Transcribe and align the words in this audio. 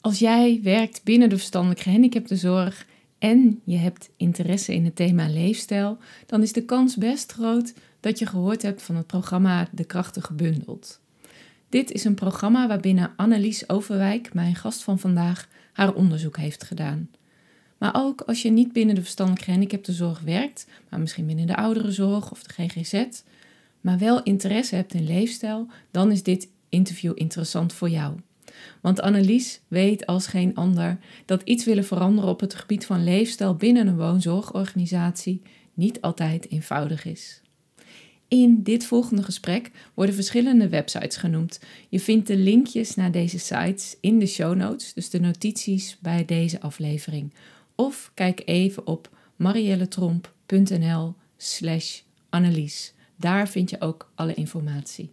Als 0.00 0.18
jij 0.18 0.60
werkt 0.62 1.04
binnen 1.04 1.28
de 1.28 1.36
verstandelijk 1.36 1.80
gehandicaptenzorg 1.80 2.86
en 3.18 3.60
je 3.64 3.76
hebt 3.76 4.10
interesse 4.16 4.74
in 4.74 4.84
het 4.84 4.96
thema 4.96 5.28
leefstijl, 5.28 5.98
dan 6.26 6.42
is 6.42 6.52
de 6.52 6.64
kans 6.64 6.96
best 6.96 7.32
groot 7.32 7.74
dat 8.00 8.18
je 8.18 8.26
gehoord 8.26 8.62
hebt 8.62 8.82
van 8.82 8.96
het 8.96 9.06
programma 9.06 9.68
De 9.72 9.84
Krachten 9.84 10.22
Gebundeld. 10.22 11.00
Dit 11.68 11.90
is 11.90 12.04
een 12.04 12.14
programma 12.14 12.68
waarbinnen 12.68 13.12
Annelies 13.16 13.68
Overwijk, 13.68 14.34
mijn 14.34 14.54
gast 14.54 14.82
van 14.82 14.98
vandaag, 14.98 15.48
haar 15.72 15.94
onderzoek 15.94 16.36
heeft 16.36 16.64
gedaan. 16.64 17.10
Maar 17.78 17.94
ook 17.94 18.20
als 18.20 18.42
je 18.42 18.50
niet 18.50 18.72
binnen 18.72 18.94
de 18.94 19.02
verstandelijk 19.02 19.44
gehandicaptenzorg 19.44 20.20
werkt, 20.20 20.66
maar 20.90 21.00
misschien 21.00 21.26
binnen 21.26 21.46
de 21.46 21.56
ouderenzorg 21.56 22.30
of 22.30 22.42
de 22.42 22.52
GGZ, 22.52 23.22
maar 23.80 23.98
wel 23.98 24.22
interesse 24.22 24.74
hebt 24.74 24.94
in 24.94 25.06
leefstijl, 25.06 25.66
dan 25.90 26.12
is 26.12 26.22
dit 26.22 26.48
interview 26.68 27.12
interessant 27.14 27.72
voor 27.72 27.88
jou. 27.88 28.16
Want 28.80 29.00
Annelies 29.00 29.60
weet 29.68 30.06
als 30.06 30.26
geen 30.26 30.54
ander 30.54 30.98
dat 31.24 31.42
iets 31.42 31.64
willen 31.64 31.84
veranderen 31.84 32.30
op 32.30 32.40
het 32.40 32.54
gebied 32.54 32.86
van 32.86 33.04
leefstijl 33.04 33.54
binnen 33.54 33.86
een 33.86 33.96
woonzorgorganisatie 33.96 35.42
niet 35.74 36.00
altijd 36.00 36.50
eenvoudig 36.50 37.04
is. 37.04 37.42
In 38.28 38.62
dit 38.62 38.84
volgende 38.84 39.22
gesprek 39.22 39.70
worden 39.94 40.14
verschillende 40.14 40.68
websites 40.68 41.16
genoemd. 41.16 41.60
Je 41.88 42.00
vindt 42.00 42.26
de 42.26 42.36
linkjes 42.36 42.94
naar 42.94 43.10
deze 43.10 43.38
sites 43.38 43.96
in 44.00 44.18
de 44.18 44.26
show 44.26 44.56
notes, 44.56 44.92
dus 44.92 45.10
de 45.10 45.20
notities 45.20 45.98
bij 46.00 46.24
deze 46.24 46.60
aflevering. 46.60 47.34
Of 47.74 48.10
kijk 48.14 48.42
even 48.44 48.86
op 48.86 49.10
marielletromp.nl 49.36 51.14
slash 51.36 52.00
Annelies. 52.30 52.94
Daar 53.16 53.48
vind 53.48 53.70
je 53.70 53.80
ook 53.80 54.10
alle 54.14 54.34
informatie. 54.34 55.12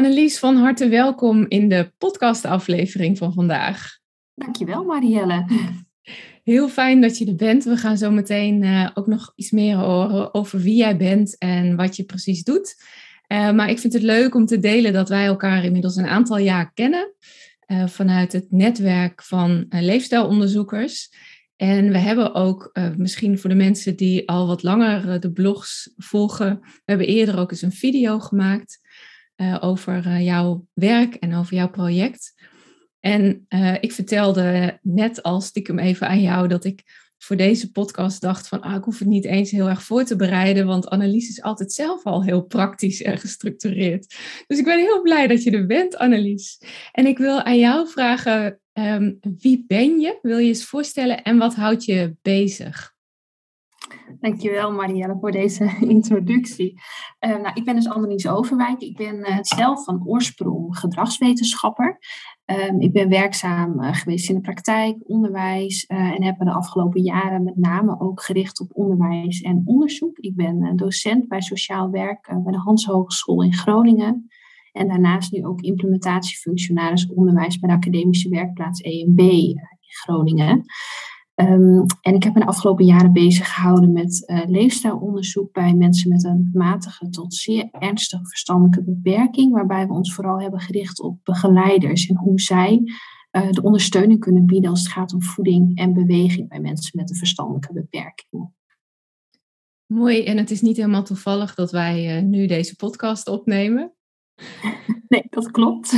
Annelies, 0.00 0.38
van 0.38 0.56
harte 0.56 0.88
welkom 0.88 1.46
in 1.48 1.68
de 1.68 1.92
podcastaflevering 1.98 3.18
van 3.18 3.32
vandaag. 3.32 3.98
Dankjewel, 4.34 4.84
Marielle. 4.84 5.46
Heel 6.50 6.68
fijn 6.68 7.00
dat 7.00 7.18
je 7.18 7.26
er 7.26 7.34
bent. 7.34 7.64
We 7.64 7.76
gaan 7.76 7.98
zo 7.98 8.10
meteen 8.10 8.62
uh, 8.62 8.90
ook 8.94 9.06
nog 9.06 9.32
iets 9.34 9.50
meer 9.50 9.76
horen 9.76 10.34
over 10.34 10.60
wie 10.60 10.76
jij 10.76 10.96
bent 10.96 11.38
en 11.38 11.76
wat 11.76 11.96
je 11.96 12.04
precies 12.04 12.42
doet. 12.42 12.74
Uh, 13.28 13.52
maar 13.52 13.70
ik 13.70 13.78
vind 13.78 13.92
het 13.92 14.02
leuk 14.02 14.34
om 14.34 14.46
te 14.46 14.58
delen 14.58 14.92
dat 14.92 15.08
wij 15.08 15.26
elkaar 15.26 15.64
inmiddels 15.64 15.96
een 15.96 16.06
aantal 16.06 16.38
jaar 16.38 16.72
kennen. 16.72 17.14
Uh, 17.66 17.86
vanuit 17.86 18.32
het 18.32 18.46
netwerk 18.50 19.22
van 19.22 19.66
leefstijlonderzoekers. 19.68 21.12
En 21.56 21.92
we 21.92 21.98
hebben 21.98 22.34
ook, 22.34 22.78
misschien 22.96 23.38
voor 23.38 23.50
de 23.50 23.56
mensen 23.56 23.96
die 23.96 24.28
al 24.28 24.46
wat 24.46 24.62
langer 24.62 25.20
de 25.20 25.32
blogs 25.32 25.92
volgen, 25.96 26.58
we 26.60 26.82
hebben 26.84 27.06
eerder 27.06 27.38
ook 27.38 27.50
eens 27.50 27.62
een 27.62 27.72
video 27.72 28.18
gemaakt 28.18 28.80
uh, 29.40 29.56
over 29.60 30.06
uh, 30.06 30.24
jouw 30.24 30.66
werk 30.72 31.14
en 31.14 31.34
over 31.34 31.54
jouw 31.54 31.70
project. 31.70 32.34
En 33.00 33.46
uh, 33.48 33.74
ik 33.80 33.92
vertelde 33.92 34.78
net 34.82 35.22
al 35.22 35.40
stiekem 35.40 35.78
even 35.78 36.08
aan 36.08 36.20
jou 36.20 36.48
dat 36.48 36.64
ik 36.64 37.08
voor 37.18 37.36
deze 37.36 37.70
podcast 37.70 38.20
dacht 38.20 38.48
van 38.48 38.60
ah, 38.60 38.74
ik 38.74 38.84
hoef 38.84 38.98
het 38.98 39.08
niet 39.08 39.24
eens 39.24 39.50
heel 39.50 39.68
erg 39.68 39.82
voor 39.82 40.04
te 40.04 40.16
bereiden, 40.16 40.66
want 40.66 40.88
Annelies 40.88 41.28
is 41.28 41.42
altijd 41.42 41.72
zelf 41.72 42.04
al 42.04 42.24
heel 42.24 42.42
praktisch 42.42 43.02
en 43.02 43.18
gestructureerd. 43.18 44.16
Dus 44.46 44.58
ik 44.58 44.64
ben 44.64 44.78
heel 44.78 45.02
blij 45.02 45.26
dat 45.26 45.42
je 45.42 45.50
er 45.50 45.66
bent, 45.66 45.96
Annelies. 45.96 46.60
En 46.92 47.06
ik 47.06 47.18
wil 47.18 47.42
aan 47.42 47.58
jou 47.58 47.88
vragen, 47.88 48.60
um, 48.72 49.18
wie 49.38 49.64
ben 49.66 50.00
je? 50.00 50.18
Wil 50.22 50.38
je 50.38 50.48
eens 50.48 50.64
voorstellen 50.64 51.22
en 51.22 51.38
wat 51.38 51.54
houdt 51.54 51.84
je 51.84 52.16
bezig? 52.22 52.94
Dankjewel 54.20 54.72
Marielle 54.72 55.16
voor 55.20 55.30
deze 55.30 55.76
introductie. 55.96 56.80
Uh, 57.20 57.30
nou, 57.30 57.50
ik 57.54 57.64
ben 57.64 57.74
dus 57.74 57.88
Annelies 57.88 58.28
Overwijk. 58.28 58.80
Ik 58.80 58.96
ben 58.96 59.16
uh, 59.16 59.38
zelf 59.40 59.84
van 59.84 60.02
oorsprong 60.06 60.78
gedragswetenschapper. 60.78 61.98
Uh, 62.46 62.80
ik 62.80 62.92
ben 62.92 63.08
werkzaam 63.08 63.80
eh, 63.80 63.94
geweest 63.94 64.28
in 64.28 64.34
de 64.34 64.40
praktijk, 64.40 64.96
onderwijs 65.02 65.86
en 65.86 66.22
heb 66.22 66.38
me 66.38 66.44
de 66.44 66.52
afgelopen 66.52 67.02
jaren 67.02 67.42
met 67.42 67.56
name 67.56 68.00
ook 68.00 68.22
gericht 68.22 68.60
op 68.60 68.70
onderwijs 68.72 69.40
en 69.40 69.62
onderzoek. 69.64 70.18
Ik 70.18 70.36
ben 70.36 70.76
docent 70.76 71.28
bij 71.28 71.40
sociaal 71.40 71.90
werk 71.90 72.34
bij 72.44 72.52
de 72.52 72.58
Hans 72.58 72.84
Hogeschool 72.84 73.42
in 73.42 73.54
Groningen. 73.54 74.28
En 74.72 74.88
daarnaast 74.88 75.32
nu 75.32 75.46
ook 75.46 75.60
implementatiefunctionaris 75.60 77.06
onderwijs 77.06 77.58
bij 77.58 77.68
de 77.68 77.76
academische 77.76 78.28
werkplaats 78.28 78.80
EMB 78.80 79.18
in 79.18 79.60
Groningen. 79.80 80.64
Um, 81.40 81.86
en 82.00 82.14
ik 82.14 82.22
heb 82.22 82.34
me 82.34 82.40
de 82.40 82.46
afgelopen 82.46 82.84
jaren 82.84 83.12
bezig 83.12 83.54
gehouden 83.54 83.92
met 83.92 84.22
uh, 84.26 84.42
leefstijlonderzoek 84.46 85.52
bij 85.52 85.74
mensen 85.74 86.08
met 86.08 86.24
een 86.24 86.50
matige 86.52 87.08
tot 87.08 87.34
zeer 87.34 87.68
ernstige 87.70 88.26
verstandelijke 88.26 88.82
beperking, 88.82 89.52
waarbij 89.52 89.86
we 89.86 89.92
ons 89.92 90.14
vooral 90.14 90.40
hebben 90.40 90.60
gericht 90.60 91.00
op 91.00 91.18
begeleiders 91.24 92.06
en 92.06 92.16
hoe 92.16 92.40
zij 92.40 92.82
uh, 93.32 93.50
de 93.50 93.62
ondersteuning 93.62 94.20
kunnen 94.20 94.46
bieden 94.46 94.70
als 94.70 94.80
het 94.80 94.92
gaat 94.92 95.12
om 95.12 95.22
voeding 95.22 95.78
en 95.78 95.92
beweging 95.92 96.48
bij 96.48 96.60
mensen 96.60 96.90
met 96.94 97.10
een 97.10 97.16
verstandelijke 97.16 97.72
beperking. 97.72 98.50
Mooi, 99.86 100.24
en 100.24 100.36
het 100.36 100.50
is 100.50 100.60
niet 100.60 100.76
helemaal 100.76 101.04
toevallig 101.04 101.54
dat 101.54 101.70
wij 101.70 102.16
uh, 102.16 102.22
nu 102.22 102.46
deze 102.46 102.76
podcast 102.76 103.28
opnemen. 103.28 103.92
Nee, 105.08 105.26
dat 105.30 105.50
klopt. 105.50 105.90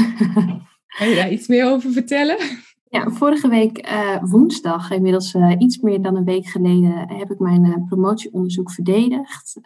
Kan 0.99 1.09
je 1.09 1.15
daar 1.15 1.33
iets 1.33 1.47
meer 1.47 1.67
over 1.67 1.93
vertellen? 1.93 2.37
Ja, 2.93 3.11
vorige 3.11 3.49
week 3.49 3.89
uh, 3.89 4.23
woensdag, 4.23 4.91
inmiddels 4.91 5.35
uh, 5.35 5.53
iets 5.59 5.79
meer 5.79 6.03
dan 6.03 6.17
een 6.17 6.25
week 6.25 6.47
geleden, 6.47 7.09
heb 7.09 7.31
ik 7.31 7.39
mijn 7.39 7.65
uh, 7.65 7.75
promotieonderzoek 7.87 8.71
verdedigd. 8.71 9.61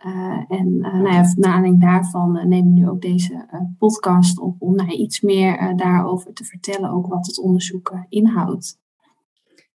en 0.49 0.79
nou 0.79 1.13
ja, 1.13 1.35
naar 1.37 1.53
aanleiding 1.53 1.81
daarvan 1.81 2.33
nemen 2.33 2.73
we 2.73 2.81
nu 2.81 2.89
ook 2.89 3.03
deze 3.03 3.49
podcast 3.79 4.39
op 4.39 4.57
om 4.59 4.91
iets 4.91 5.21
meer 5.21 5.77
daarover 5.77 6.33
te 6.33 6.45
vertellen, 6.45 6.91
ook 6.91 7.07
wat 7.07 7.27
het 7.27 7.39
onderzoek 7.39 7.95
inhoudt. 8.09 8.79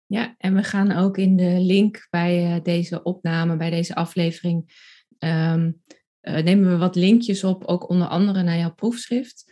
Ja, 0.05 0.35
en 0.37 0.53
we 0.53 0.63
gaan 0.63 0.91
ook 0.91 1.17
in 1.17 1.35
de 1.35 1.59
link 1.59 2.07
bij 2.09 2.59
deze 2.63 3.03
opname, 3.03 3.57
bij 3.57 3.69
deze 3.69 3.95
aflevering, 3.95 4.65
um, 5.19 5.81
nemen 6.21 6.69
we 6.69 6.77
wat 6.77 6.95
linkjes 6.95 7.43
op, 7.43 7.63
ook 7.63 7.89
onder 7.89 8.07
andere 8.07 8.43
naar 8.43 8.57
jouw 8.57 8.73
proefschrift. 8.73 9.51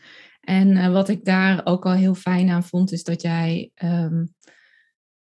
En 0.50 0.70
uh, 0.70 0.92
wat 0.92 1.10
ik 1.10 1.26
daar 1.26 1.62
ook 1.64 1.86
al 1.86 1.92
heel 1.92 2.16
fijn 2.16 2.50
aan 2.50 2.64
vond, 2.64 2.92
is 2.92 3.04
dat 3.04 3.22
jij, 3.22 3.72
um, 3.84 4.34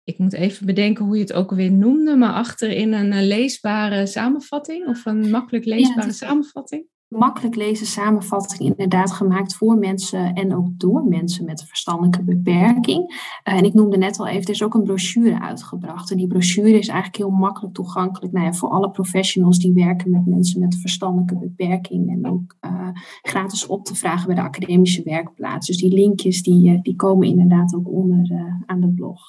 ik 0.03 0.17
moet 0.17 0.33
even 0.33 0.65
bedenken 0.65 1.05
hoe 1.05 1.15
je 1.15 1.21
het 1.21 1.33
ook 1.33 1.51
weer 1.51 1.71
noemde, 1.71 2.15
maar 2.15 2.33
achterin 2.33 2.93
een 2.93 3.11
uh, 3.11 3.21
leesbare 3.21 4.05
samenvatting 4.05 4.87
of 4.87 5.05
een 5.05 5.29
makkelijk 5.29 5.65
leesbare 5.65 6.07
ja, 6.07 6.13
samenvatting 6.13 6.85
makkelijk 7.09 7.55
lezen 7.55 7.85
samenvatting 7.85 8.69
inderdaad 8.69 9.11
gemaakt 9.11 9.55
voor 9.55 9.77
mensen 9.77 10.33
en 10.33 10.55
ook 10.55 10.67
door 10.79 11.03
mensen 11.03 11.45
met 11.45 11.61
een 11.61 11.67
verstandelijke 11.67 12.23
beperking. 12.23 13.09
Uh, 13.09 13.53
en 13.53 13.63
ik 13.63 13.73
noemde 13.73 13.97
net 13.97 14.19
al 14.19 14.27
even, 14.27 14.43
er 14.43 14.49
is 14.49 14.63
ook 14.63 14.73
een 14.73 14.83
brochure 14.83 15.41
uitgebracht. 15.41 16.11
En 16.11 16.17
die 16.17 16.27
brochure 16.27 16.79
is 16.79 16.87
eigenlijk 16.87 17.17
heel 17.17 17.29
makkelijk 17.29 17.73
toegankelijk 17.73 18.33
nou 18.33 18.45
ja, 18.45 18.53
voor 18.53 18.69
alle 18.69 18.91
professionals 18.91 19.59
die 19.59 19.73
werken 19.73 20.11
met 20.11 20.25
mensen 20.25 20.59
met 20.59 20.73
een 20.73 20.79
verstandelijke 20.79 21.37
beperking. 21.37 22.09
En 22.09 22.27
ook 22.27 22.57
uh, 22.65 22.89
gratis 23.21 23.65
op 23.65 23.85
te 23.85 23.95
vragen 23.95 24.27
bij 24.27 24.35
de 24.35 24.41
academische 24.41 25.03
werkplaats. 25.03 25.67
Dus 25.67 25.77
die 25.77 25.93
linkjes 25.93 26.43
die, 26.43 26.71
uh, 26.71 26.81
die 26.81 26.95
komen 26.95 27.27
inderdaad 27.27 27.75
ook 27.75 27.87
onder 27.87 28.57
aan 28.65 28.81
de 28.81 28.93
blog. 28.93 29.21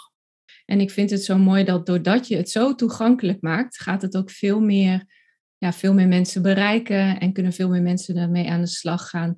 En 0.67 0.81
ik 0.81 0.91
vind 0.91 1.11
het 1.11 1.25
zo 1.25 1.39
mooi 1.39 1.65
dat 1.65 1.87
doordat 1.87 2.29
je 2.29 2.37
het 2.37 2.51
zo 2.51 2.75
toegankelijk 2.75 3.43
maakt, 3.43 3.81
gaat 3.81 4.03
het 4.03 4.17
ook 4.17 4.31
veel 4.31 4.61
meer 4.61 5.20
ja, 5.61 5.73
veel 5.73 5.95
meer 5.95 6.09
mensen 6.09 6.43
bereiken 6.43 7.21
en 7.21 7.33
kunnen 7.33 7.53
veel 7.53 7.69
meer 7.69 7.83
mensen 7.83 8.15
daarmee 8.15 8.51
aan 8.51 8.61
de 8.61 8.67
slag 8.67 9.09
gaan. 9.09 9.37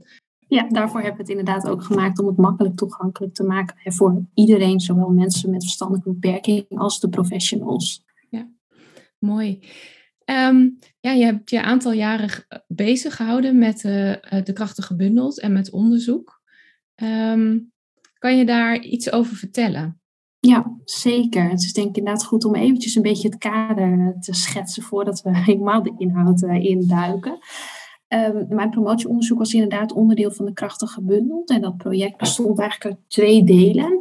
Ja, 0.49 0.69
daarvoor 0.69 1.01
hebben 1.01 1.17
we 1.17 1.33
het 1.33 1.39
inderdaad 1.39 1.69
ook 1.69 1.85
gemaakt 1.85 2.19
om 2.19 2.27
het 2.27 2.37
makkelijk 2.37 2.77
toegankelijk 2.77 3.35
te 3.35 3.43
maken 3.43 3.93
voor 3.93 4.25
iedereen, 4.35 4.81
zowel 4.81 5.09
mensen 5.09 5.51
met 5.51 5.63
verstandelijke 5.63 6.13
beperking 6.13 6.67
als 6.69 7.01
de 7.01 7.09
professionals. 7.09 8.05
Ja, 8.31 8.51
mooi. 9.19 9.59
Um, 10.25 10.79
ja, 11.01 11.13
je 11.13 11.25
hebt 11.25 11.51
je 11.51 11.63
aantal 11.63 11.93
jaren 11.93 12.31
bezig 12.67 13.17
gehouden 13.17 13.59
met 13.59 13.85
uh, 13.85 14.15
de 14.45 14.53
krachten 14.53 14.85
gebundeld 14.85 15.41
en 15.41 15.53
met 15.53 15.71
onderzoek. 15.71 16.41
Um, 17.03 17.73
kan 18.19 18.39
je 18.39 18.45
daar 18.45 18.81
iets 18.81 19.13
over 19.13 19.37
vertellen? 19.37 20.02
Ja, 20.49 20.77
zeker. 20.85 21.51
Het 21.51 21.63
is 21.63 21.73
denk 21.73 21.89
ik 21.89 21.97
inderdaad 21.97 22.25
goed 22.25 22.45
om 22.45 22.55
eventjes 22.55 22.95
een 22.95 23.03
beetje 23.03 23.29
het 23.29 23.39
kader 23.39 24.17
te 24.21 24.33
schetsen 24.35 24.83
voordat 24.83 25.23
we 25.23 25.37
helemaal 25.47 25.83
de 25.83 25.95
inhoud 25.99 26.43
uh, 26.43 26.65
induiken. 26.65 27.39
Um, 28.09 28.47
mijn 28.49 28.71
promotieonderzoek 28.71 29.39
was 29.39 29.53
inderdaad 29.53 29.93
onderdeel 29.93 30.31
van 30.31 30.45
de 30.45 30.53
Krachten 30.53 30.89
gebundeld. 30.89 31.51
En 31.51 31.61
dat 31.61 31.77
project 31.77 32.17
bestond 32.17 32.59
eigenlijk 32.59 32.95
uit 32.95 33.09
twee 33.09 33.45
delen. 33.45 34.01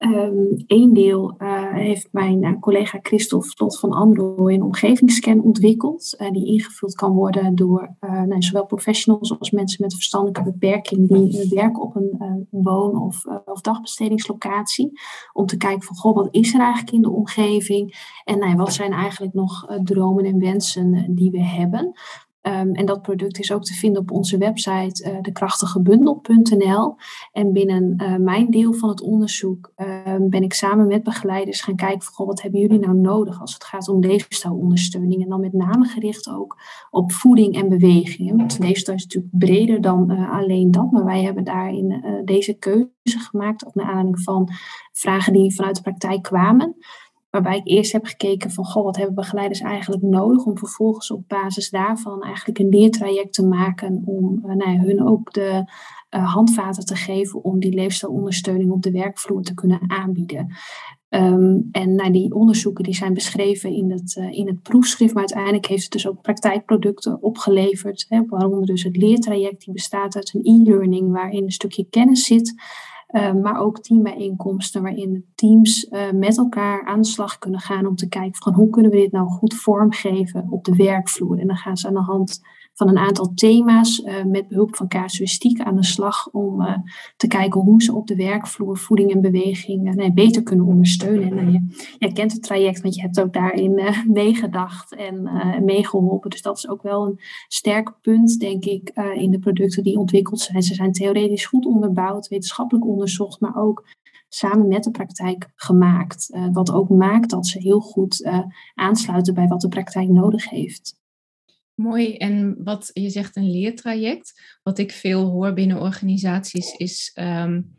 Eén 0.00 0.64
ehm, 0.66 0.92
deel 0.92 1.34
uh, 1.38 1.72
heeft 1.72 2.08
mijn 2.12 2.42
uh, 2.42 2.58
collega 2.60 2.98
Christophe 3.02 3.48
Slot 3.48 3.78
van 3.78 3.92
Androoy 3.92 4.54
een 4.54 4.62
omgevingsscan 4.62 5.42
ontwikkeld, 5.42 6.14
uh, 6.18 6.30
die 6.30 6.46
ingevuld 6.46 6.94
kan 6.94 7.12
worden 7.12 7.54
door 7.54 7.96
nou, 8.00 8.42
zowel 8.42 8.66
professionals 8.66 9.38
als 9.38 9.50
mensen 9.50 9.82
met 9.82 9.94
verstandelijke 9.94 10.50
beperking 10.50 11.08
die 11.08 11.48
werken 11.54 11.82
op 11.82 11.96
een 11.96 12.46
woon- 12.50 13.02
of, 13.02 13.24
of 13.44 13.60
dagbestedingslocatie, 13.60 15.00
om 15.32 15.46
te 15.46 15.56
kijken 15.56 15.82
van 15.82 15.96
goh, 15.96 16.14
wat 16.14 16.28
is 16.30 16.54
er 16.54 16.60
eigenlijk 16.60 16.92
in 16.92 17.02
de 17.02 17.10
omgeving 17.10 18.18
en 18.24 18.38
nou, 18.38 18.56
wat 18.56 18.72
zijn 18.72 18.92
eigenlijk 18.92 19.34
nog 19.34 19.66
dromen 19.84 20.24
en 20.24 20.38
wensen 20.38 21.14
die 21.14 21.30
we 21.30 21.42
hebben. 21.42 21.92
Um, 22.42 22.74
en 22.74 22.86
dat 22.86 23.02
product 23.02 23.38
is 23.38 23.52
ook 23.52 23.64
te 23.64 23.74
vinden 23.74 24.02
op 24.02 24.10
onze 24.10 24.38
website 24.38 25.10
uh, 25.10 25.20
dekrachtigebundel.nl. 25.20 26.96
En 27.32 27.52
binnen 27.52 27.94
uh, 27.96 28.16
mijn 28.16 28.50
deel 28.50 28.72
van 28.72 28.88
het 28.88 29.00
onderzoek 29.00 29.72
uh, 29.76 29.86
ben 30.20 30.42
ik 30.42 30.52
samen 30.52 30.86
met 30.86 31.02
begeleiders 31.02 31.60
gaan 31.60 31.76
kijken 31.76 32.02
van, 32.02 32.26
wat 32.26 32.42
hebben 32.42 32.60
jullie 32.60 32.78
nou 32.78 32.96
nodig 32.96 33.40
als 33.40 33.52
het 33.54 33.64
gaat 33.64 33.88
om 33.88 34.00
leefstijlondersteuning. 34.00 35.22
En 35.22 35.28
dan 35.28 35.40
met 35.40 35.52
name 35.52 35.84
gericht 35.84 36.30
ook 36.30 36.62
op 36.90 37.12
voeding 37.12 37.54
en 37.54 37.68
beweging. 37.68 38.36
Want 38.36 38.58
leefstijl 38.58 38.96
is 38.96 39.02
natuurlijk 39.02 39.38
breder 39.38 39.80
dan 39.80 40.10
alleen 40.10 40.70
dat, 40.70 40.90
maar 40.90 41.04
wij 41.04 41.22
hebben 41.22 41.44
daarin 41.44 42.22
deze 42.24 42.54
keuze 42.54 42.88
gemaakt 43.02 43.64
op 43.64 43.74
naar 43.74 43.86
aanleiding 43.86 44.20
van 44.22 44.48
vragen 44.92 45.32
die 45.32 45.54
vanuit 45.54 45.76
de 45.76 45.82
praktijk 45.82 46.22
kwamen. 46.22 46.76
Waarbij 47.30 47.56
ik 47.56 47.66
eerst 47.66 47.92
heb 47.92 48.04
gekeken 48.04 48.50
van, 48.50 48.64
goh, 48.64 48.84
wat 48.84 48.96
hebben 48.96 49.14
begeleiders 49.14 49.60
eigenlijk 49.60 50.02
nodig 50.02 50.44
om 50.44 50.58
vervolgens 50.58 51.10
op 51.10 51.28
basis 51.28 51.70
daarvan 51.70 52.22
eigenlijk 52.22 52.58
een 52.58 52.68
leertraject 52.68 53.32
te 53.32 53.46
maken 53.46 54.02
om 54.04 54.42
uh, 54.46 54.54
nou 54.54 54.72
ja, 54.72 54.78
hun 54.78 55.06
ook 55.06 55.32
de 55.32 55.64
uh, 56.10 56.34
handvaten 56.34 56.86
te 56.86 56.96
geven 56.96 57.44
om 57.44 57.60
die 57.60 57.74
leefstijlondersteuning 57.74 58.70
op 58.70 58.82
de 58.82 58.90
werkvloer 58.90 59.42
te 59.42 59.54
kunnen 59.54 59.80
aanbieden. 59.86 60.54
Um, 61.08 61.68
en 61.72 61.94
nou, 61.94 62.10
die 62.10 62.34
onderzoeken 62.34 62.84
die 62.84 62.94
zijn 62.94 63.14
beschreven 63.14 63.70
in 63.70 63.90
het, 63.90 64.16
uh, 64.18 64.32
in 64.32 64.46
het 64.46 64.62
proefschrift, 64.62 65.14
maar 65.14 65.22
uiteindelijk 65.22 65.66
heeft 65.66 65.82
het 65.82 65.92
dus 65.92 66.08
ook 66.08 66.22
praktijkproducten 66.22 67.22
opgeleverd. 67.22 68.06
Hè, 68.08 68.22
waaronder 68.26 68.66
dus 68.66 68.82
het 68.82 68.96
leertraject, 68.96 69.64
die 69.64 69.74
bestaat 69.74 70.16
uit 70.16 70.34
een 70.34 70.44
e-learning 70.44 71.12
waarin 71.12 71.42
een 71.42 71.50
stukje 71.50 71.86
kennis 71.90 72.24
zit. 72.24 72.54
Uh, 73.12 73.32
maar 73.32 73.60
ook 73.60 73.80
teambijeenkomsten 73.80 74.82
waarin 74.82 75.12
de 75.12 75.22
teams 75.34 75.86
uh, 75.90 76.10
met 76.10 76.38
elkaar 76.38 76.84
aan 76.84 77.00
de 77.00 77.06
slag 77.06 77.38
kunnen 77.38 77.60
gaan 77.60 77.86
om 77.86 77.96
te 77.96 78.08
kijken 78.08 78.42
van 78.42 78.52
hoe 78.52 78.70
kunnen 78.70 78.90
we 78.90 78.96
dit 78.96 79.12
nou 79.12 79.28
goed 79.28 79.54
vormgeven 79.54 80.46
op 80.50 80.64
de 80.64 80.76
werkvloer. 80.76 81.38
En 81.38 81.46
dan 81.46 81.56
gaan 81.56 81.76
ze 81.76 81.86
aan 81.86 81.94
de 81.94 82.00
hand 82.00 82.40
van 82.80 82.88
een 82.88 82.98
aantal 82.98 83.32
thema's 83.34 83.98
uh, 83.98 84.24
met 84.24 84.48
behulp 84.48 84.76
van 84.76 84.88
casuïstiek 84.88 85.60
aan 85.60 85.76
de 85.76 85.84
slag 85.84 86.28
om 86.30 86.60
uh, 86.60 86.76
te 87.16 87.26
kijken 87.26 87.60
hoe 87.60 87.82
ze 87.82 87.94
op 87.94 88.06
de 88.06 88.16
werkvloer 88.16 88.78
voeding 88.78 89.12
en 89.12 89.20
beweging 89.20 89.94
nee, 89.94 90.12
beter 90.12 90.42
kunnen 90.42 90.66
ondersteunen. 90.66 91.38
En 91.38 91.72
je, 91.98 92.12
kent 92.12 92.32
het 92.32 92.42
traject, 92.42 92.82
want 92.82 92.94
je 92.94 93.00
hebt 93.00 93.20
ook 93.20 93.32
daarin 93.32 93.80
meegedacht 94.22 94.94
en 94.94 95.22
meegeholpen. 95.64 96.30
Dus 96.30 96.42
dat 96.42 96.56
is 96.56 96.68
ook 96.68 96.82
wel 96.82 97.06
een 97.06 97.20
sterk 97.48 97.92
punt, 98.00 98.38
denk 98.38 98.64
ik, 98.64 98.92
in 99.14 99.30
de 99.30 99.38
producten 99.38 99.82
die 99.82 99.98
ontwikkeld 99.98 100.40
zijn. 100.40 100.62
Ze 100.62 100.74
zijn 100.74 100.92
theoretisch 100.92 101.46
goed 101.46 101.66
onderbouwd, 101.66 102.28
wetenschappelijk 102.28 102.86
onderzocht, 102.86 103.40
maar 103.40 103.56
ook 103.56 103.86
samen 104.28 104.68
met 104.68 104.84
de 104.84 104.90
praktijk 104.90 105.50
gemaakt. 105.54 106.36
wat 106.52 106.72
ook 106.72 106.88
maakt 106.88 107.30
dat 107.30 107.46
ze 107.46 107.58
heel 107.58 107.80
goed 107.80 108.30
aansluiten 108.74 109.34
bij 109.34 109.46
wat 109.46 109.60
de 109.60 109.68
praktijk 109.68 110.08
nodig 110.08 110.48
heeft. 110.48 110.99
Mooi. 111.80 112.16
En 112.16 112.56
wat 112.64 112.90
je 112.92 113.10
zegt, 113.10 113.36
een 113.36 113.50
leertraject. 113.50 114.58
Wat 114.62 114.78
ik 114.78 114.92
veel 114.92 115.24
hoor 115.24 115.52
binnen 115.52 115.80
organisaties 115.80 116.74
is 116.74 117.16
um, 117.20 117.78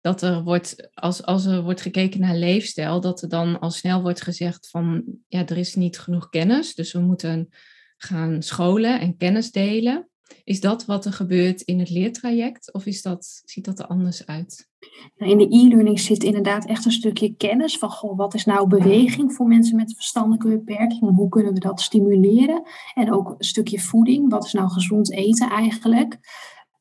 dat 0.00 0.22
er 0.22 0.42
wordt, 0.42 0.88
als, 0.94 1.22
als 1.22 1.44
er 1.44 1.62
wordt 1.62 1.80
gekeken 1.80 2.20
naar 2.20 2.36
leefstijl, 2.36 3.00
dat 3.00 3.22
er 3.22 3.28
dan 3.28 3.60
al 3.60 3.70
snel 3.70 4.02
wordt 4.02 4.22
gezegd 4.22 4.68
van 4.70 5.04
ja, 5.28 5.46
er 5.46 5.56
is 5.56 5.74
niet 5.74 5.98
genoeg 5.98 6.28
kennis. 6.28 6.74
Dus 6.74 6.92
we 6.92 7.00
moeten 7.00 7.48
gaan 7.96 8.42
scholen 8.42 9.00
en 9.00 9.16
kennis 9.16 9.50
delen. 9.50 10.08
Is 10.44 10.60
dat 10.60 10.84
wat 10.84 11.04
er 11.04 11.12
gebeurt 11.12 11.60
in 11.60 11.78
het 11.78 11.90
leertraject 11.90 12.72
of 12.72 12.86
is 12.86 13.02
dat, 13.02 13.42
ziet 13.44 13.64
dat 13.64 13.78
er 13.78 13.86
anders 13.86 14.26
uit? 14.26 14.68
Nou, 15.16 15.30
in 15.30 15.38
de 15.38 15.56
e-learning 15.56 16.00
zit 16.00 16.24
inderdaad 16.24 16.66
echt 16.66 16.84
een 16.84 16.92
stukje 16.92 17.34
kennis 17.36 17.78
van 17.78 17.90
goh, 17.90 18.16
wat 18.16 18.34
is 18.34 18.44
nou 18.44 18.68
beweging 18.68 19.32
voor 19.32 19.46
mensen 19.46 19.76
met 19.76 19.94
verstandelijke 19.94 20.48
beperkingen? 20.48 21.14
Hoe 21.14 21.28
kunnen 21.28 21.52
we 21.52 21.60
dat 21.60 21.80
stimuleren? 21.80 22.62
En 22.94 23.12
ook 23.12 23.28
een 23.28 23.44
stukje 23.44 23.80
voeding. 23.80 24.30
Wat 24.30 24.44
is 24.44 24.52
nou 24.52 24.70
gezond 24.70 25.12
eten 25.12 25.50
eigenlijk? 25.50 26.18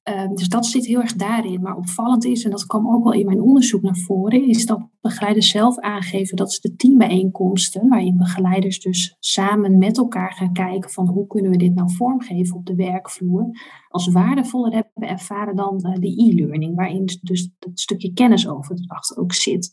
Ehm, 0.04 0.34
dus 0.34 0.48
dat 0.48 0.66
zit 0.66 0.86
heel 0.86 1.02
erg 1.02 1.14
daarin. 1.14 1.62
Maar 1.62 1.76
opvallend 1.76 2.26
is, 2.26 2.44
en 2.44 2.52
dat 2.52 2.66
kwam 2.66 2.94
ook 2.94 3.04
wel 3.04 3.14
in 3.14 3.26
mijn 3.26 3.42
onderzoek 3.42 3.82
naar 3.82 3.98
voren, 3.98 4.48
is 4.48 4.66
dat 4.66 4.88
begeleiders 5.02 5.50
zelf 5.50 5.80
aangeven 5.80 6.36
dat 6.36 6.54
ze 6.54 6.62
de 6.62 6.76
teambijeenkomsten, 6.76 7.90
waarin 7.90 8.18
begeleiders 8.18 8.80
dus 8.80 9.16
samen 9.20 9.78
met 9.78 9.98
elkaar 9.98 10.34
gaan 10.34 10.54
kijken 10.54 10.90
van 10.90 11.08
hoe 11.08 11.28
kunnen 11.28 11.52
we 11.52 11.58
dit 11.58 11.76
nou 11.76 11.94
vormgeven 11.94 12.56
op 12.56 12.66
de 12.66 12.76
werkvloer, 12.76 13.50
als 13.90 14.08
waardevoller 14.08 14.74
hebben 14.74 15.10
ervaren 15.10 15.56
dan 15.56 15.86
uh, 15.86 15.94
de 15.94 16.24
e-learning, 16.24 16.76
waarin 16.76 17.10
dus 17.22 17.50
het 17.60 17.80
stukje 17.80 18.14
kennisoverdracht 18.14 19.18
ook 19.18 19.34
zit. 19.34 19.72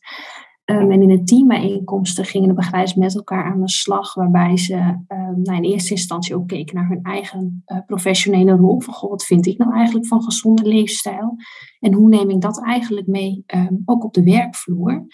Um, 0.71 0.91
en 0.91 1.03
in 1.03 1.09
de 1.09 1.23
teambijeenkomsten 1.23 2.25
gingen 2.25 2.49
de 2.49 2.55
begeleiders 2.55 2.95
met 2.95 3.15
elkaar 3.15 3.45
aan 3.45 3.61
de 3.61 3.69
slag, 3.69 4.15
waarbij 4.15 4.57
ze 4.57 4.75
um, 5.09 5.43
nou 5.43 5.57
in 5.57 5.65
eerste 5.65 5.91
instantie 5.91 6.35
ook 6.35 6.49
keken 6.49 6.75
naar 6.75 6.89
hun 6.89 7.03
eigen 7.03 7.63
uh, 7.67 7.79
professionele 7.87 8.53
rol. 8.53 8.81
Van 8.81 8.95
goh, 8.95 9.11
wat 9.11 9.25
vind 9.25 9.47
ik 9.47 9.59
nou 9.59 9.75
eigenlijk 9.75 10.07
van 10.07 10.23
gezonde 10.23 10.63
leefstijl? 10.63 11.37
En 11.81 11.95
hoe 11.95 12.09
neem 12.09 12.31
ik 12.31 12.41
dat 12.41 12.65
eigenlijk 12.65 13.07
mee, 13.07 13.45
um, 13.55 13.83
ook 13.85 14.05
op 14.05 14.15
de 14.15 14.23
werkvloer? 14.23 15.07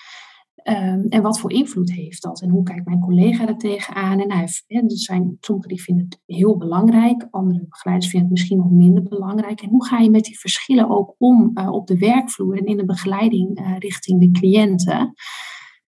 Um, 0.68 1.06
en 1.08 1.22
wat 1.22 1.40
voor 1.40 1.52
invloed 1.52 1.92
heeft 1.92 2.22
dat? 2.22 2.42
En 2.42 2.48
hoe 2.48 2.62
kijkt 2.62 2.86
mijn 2.86 3.00
collega 3.00 3.48
er 3.48 3.56
tegenaan? 3.56 4.20
En 4.20 4.32
hij, 4.32 4.48
er 4.66 4.82
zijn 4.86 5.36
sommigen 5.40 5.70
die 5.70 5.82
vinden 5.82 6.04
het 6.04 6.20
heel 6.26 6.56
belangrijk, 6.56 7.26
andere 7.30 7.66
begeleiders 7.68 8.10
vinden 8.10 8.28
het 8.28 8.38
misschien 8.38 8.58
nog 8.58 8.70
minder 8.70 9.02
belangrijk. 9.02 9.60
En 9.60 9.68
hoe 9.68 9.86
ga 9.86 9.98
je 9.98 10.10
met 10.10 10.24
die 10.24 10.38
verschillen 10.38 10.88
ook 10.88 11.14
om 11.18 11.50
uh, 11.54 11.72
op 11.72 11.86
de 11.86 11.98
werkvloer 11.98 12.58
en 12.58 12.66
in 12.66 12.76
de 12.76 12.84
begeleiding 12.84 13.60
uh, 13.60 13.78
richting 13.78 14.20
de 14.20 14.30
cliënten? 14.30 15.14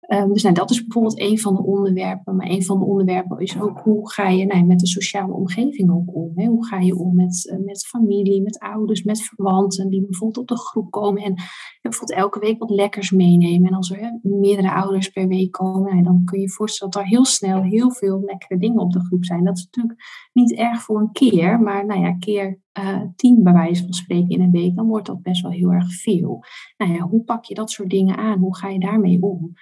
Um, 0.08 0.34
dus 0.34 0.44
nou, 0.44 0.56
dat 0.56 0.70
is 0.72 0.82
bijvoorbeeld 0.82 1.20
een 1.20 1.40
van 1.40 1.56
de 1.56 1.64
onderwerpen. 1.64 2.36
Maar 2.36 2.48
een 2.50 2.64
van 2.64 2.80
de 2.80 2.86
onderwerpen 2.86 3.40
is 3.40 3.62
ook 3.62 3.80
hoe 3.80 4.12
ga 4.12 4.30
je 4.30 4.46
nou, 4.46 4.66
met 4.66 4.80
de 4.80 4.88
sociale 4.88 5.34
omgeving 5.34 5.92
ook 5.92 6.16
om? 6.16 6.32
Hè? 6.36 6.46
Hoe 6.46 6.66
ga 6.66 6.80
je 6.80 6.96
om 6.96 7.16
met, 7.16 7.50
uh, 7.52 7.66
met 7.66 7.88
familie, 7.88 8.42
met 8.42 8.60
ouders, 8.60 9.04
met 9.04 9.22
verwanten 9.22 9.90
die 9.90 10.02
bijvoorbeeld 10.02 10.38
op 10.38 10.58
de 10.58 10.64
groep 10.64 10.92
komen 10.92 11.24
en 11.24 11.34
bijvoorbeeld 11.82 12.20
elke 12.20 12.40
week 12.40 12.60
wat 12.60 12.70
lekkers 12.70 13.12
meenemen. 13.12 13.70
En 13.70 13.76
als 13.76 13.92
er 13.92 14.20
meerdere 14.22 14.74
ouders 14.74 15.10
per 15.10 15.28
week 15.28 15.52
komen, 15.52 15.92
nou, 15.92 16.04
dan 16.04 16.22
kun 16.26 16.40
je 16.40 16.46
je 16.46 16.52
voorstellen 16.52 16.94
dat 16.94 17.02
er 17.02 17.08
heel 17.08 17.26
snel 17.26 17.62
heel 17.62 17.92
veel 17.92 18.20
lekkere 18.20 18.60
dingen 18.60 18.80
op 18.80 18.92
de 18.92 19.06
groep 19.06 19.26
zijn. 19.26 19.44
Dat 19.44 19.58
is 19.58 19.64
natuurlijk 19.64 20.30
niet 20.34 20.54
erg 20.54 20.82
voor 20.82 21.00
een 21.00 21.12
keer, 21.12 21.60
maar 21.60 21.86
nou 21.86 22.02
ja, 22.02 22.18
keer 22.18 22.60
uh, 22.80 23.02
tien 23.16 23.44
bij 23.44 23.54
wijze 23.54 23.84
van 23.84 23.94
spreken 23.94 24.30
in 24.30 24.42
een 24.42 24.52
week, 24.52 24.76
dan 24.76 24.88
wordt 24.88 25.08
dat 25.08 25.22
best 25.22 25.42
wel 25.42 25.52
heel 25.52 25.72
erg 25.72 25.94
veel. 25.94 26.44
Nou 26.78 26.94
ja, 26.94 27.00
hoe 27.00 27.24
pak 27.24 27.46
je 27.46 27.54
dat 27.54 27.72
soort 27.72 27.90
dingen 27.90 28.18
aan? 28.18 28.40
Hoe 28.40 28.58
ga 28.58 28.70
je 28.70 28.80
daarmee 28.80 29.22
om? 29.22 29.54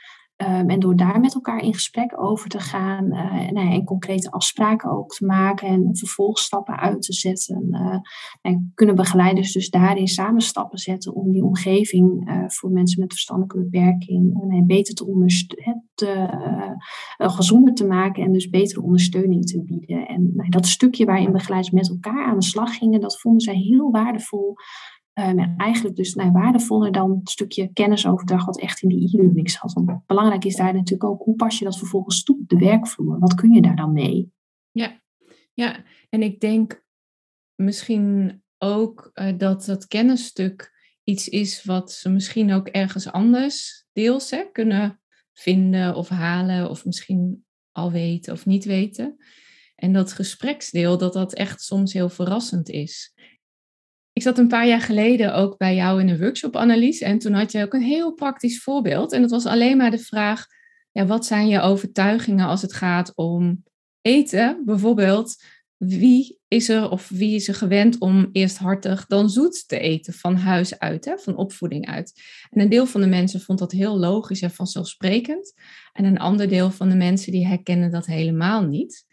Um, 0.41 0.69
en 0.69 0.79
door 0.79 0.95
daar 0.95 1.19
met 1.19 1.33
elkaar 1.33 1.63
in 1.63 1.73
gesprek 1.73 2.21
over 2.21 2.49
te 2.49 2.59
gaan 2.59 3.05
uh, 3.05 3.51
nou 3.51 3.67
ja, 3.67 3.71
en 3.71 3.83
concrete 3.83 4.31
afspraken 4.31 4.91
ook 4.91 5.13
te 5.13 5.25
maken 5.25 5.67
en 5.67 5.89
vervolgstappen 5.97 6.79
uit 6.79 7.01
te 7.01 7.13
zetten, 7.13 7.67
uh, 7.71 7.97
en 8.41 8.71
kunnen 8.73 8.95
begeleiders 8.95 9.53
dus 9.53 9.69
daarin 9.69 10.07
samen 10.07 10.41
stappen 10.41 10.77
zetten 10.77 11.13
om 11.13 11.31
die 11.31 11.43
omgeving 11.43 12.29
voor 12.47 12.71
mensen 12.71 12.99
met 12.99 13.11
verstandelijke 13.11 13.69
beperking 13.69 14.63
beter 14.65 14.93
te 14.93 15.07
ondersteunen, 15.07 15.83
gezonder 17.17 17.73
te 17.73 17.85
maken 17.85 18.23
en 18.23 18.31
dus 18.31 18.49
betere 18.49 18.81
ondersteuning 18.81 19.45
te 19.45 19.63
bieden. 19.63 20.07
En 20.07 20.31
nou, 20.33 20.49
dat 20.49 20.65
stukje 20.65 21.05
waarin 21.05 21.31
begeleiders 21.31 21.73
met 21.73 21.89
elkaar 21.89 22.25
aan 22.25 22.39
de 22.39 22.45
slag 22.45 22.77
gingen, 22.77 22.99
dat 23.07 23.19
vonden 23.19 23.41
zij 23.41 23.55
heel 23.55 23.91
waardevol 23.91 24.55
Um, 25.19 25.39
en 25.39 25.53
eigenlijk 25.57 25.95
dus 25.95 26.13
nou, 26.13 26.31
waardevoller 26.31 26.91
dan 26.91 27.17
het 27.19 27.29
stukje 27.29 27.73
kennisoverdracht 27.73 28.45
wat 28.45 28.59
echt 28.59 28.81
in 28.81 28.89
die 28.89 29.17
e-learning 29.17 29.51
zat. 29.51 29.73
Want 29.73 30.05
belangrijk 30.05 30.45
is 30.45 30.55
daar 30.55 30.73
natuurlijk 30.73 31.03
ook, 31.03 31.23
hoe 31.23 31.35
pas 31.35 31.59
je 31.59 31.65
dat 31.65 31.77
vervolgens 31.77 32.23
toe 32.23 32.39
op 32.39 32.49
de 32.49 32.57
werkvloer? 32.57 33.19
Wat 33.19 33.35
kun 33.35 33.51
je 33.51 33.61
daar 33.61 33.75
dan 33.75 33.91
mee? 33.91 34.31
Ja, 34.71 35.01
ja. 35.53 35.83
en 36.09 36.21
ik 36.21 36.39
denk 36.39 36.83
misschien 37.55 38.43
ook 38.57 39.11
uh, 39.13 39.37
dat 39.37 39.65
dat 39.65 39.87
kennisstuk 39.87 40.73
iets 41.03 41.29
is 41.29 41.63
wat 41.63 41.91
ze 41.91 42.09
misschien 42.09 42.53
ook 42.53 42.67
ergens 42.67 43.11
anders 43.11 43.85
deels 43.93 44.35
kunnen 44.51 45.01
vinden 45.33 45.95
of 45.95 46.09
halen 46.09 46.69
of 46.69 46.85
misschien 46.85 47.45
al 47.71 47.91
weten 47.91 48.33
of 48.33 48.45
niet 48.45 48.65
weten. 48.65 49.17
En 49.75 49.93
dat 49.93 50.13
gespreksdeel, 50.13 50.97
dat 50.97 51.13
dat 51.13 51.33
echt 51.33 51.61
soms 51.61 51.93
heel 51.93 52.09
verrassend 52.09 52.69
is. 52.69 53.13
ik 54.13 54.21
zat 54.21 54.37
een 54.37 54.47
paar 54.47 54.67
jaar 54.67 54.81
geleden 54.81 55.33
ook 55.33 55.57
bij 55.57 55.75
jou 55.75 55.99
in 56.01 56.09
een 56.09 56.19
workshop-analyse. 56.19 57.05
En 57.05 57.19
toen 57.19 57.33
had 57.33 57.51
je 57.51 57.63
ook 57.63 57.73
een 57.73 57.81
heel 57.81 58.13
praktisch 58.13 58.63
voorbeeld. 58.63 59.11
En 59.11 59.21
dat 59.21 59.31
was 59.31 59.45
alleen 59.45 59.77
maar 59.77 59.91
de 59.91 59.99
vraag: 59.99 60.45
ja, 60.91 61.05
wat 61.05 61.25
zijn 61.25 61.47
je 61.47 61.59
overtuigingen 61.59 62.47
als 62.47 62.61
het 62.61 62.73
gaat 62.73 63.15
om 63.15 63.63
eten? 64.01 64.61
Bijvoorbeeld, 64.65 65.43
wie 65.77 66.39
is 66.47 66.69
er 66.69 66.89
of 66.89 67.09
wie 67.09 67.35
is 67.35 67.47
er 67.47 67.55
gewend 67.55 67.99
om 67.99 68.29
eerst 68.31 68.57
hartig 68.57 69.05
dan 69.05 69.29
zoet 69.29 69.67
te 69.67 69.79
eten 69.79 70.13
van 70.13 70.35
huis 70.35 70.79
uit, 70.79 71.05
hè, 71.05 71.17
van 71.17 71.35
opvoeding 71.35 71.87
uit? 71.87 72.21
En 72.49 72.61
een 72.61 72.69
deel 72.69 72.85
van 72.85 73.01
de 73.01 73.07
mensen 73.07 73.41
vond 73.41 73.59
dat 73.59 73.71
heel 73.71 73.97
logisch 73.97 74.41
en 74.41 74.51
vanzelfsprekend. 74.51 75.53
En 75.93 76.05
een 76.05 76.19
ander 76.19 76.47
deel 76.47 76.71
van 76.71 76.89
de 76.89 76.95
mensen 76.95 77.31
die 77.31 77.47
herkennen 77.47 77.91
dat 77.91 78.05
helemaal 78.05 78.63
niet. 78.63 79.05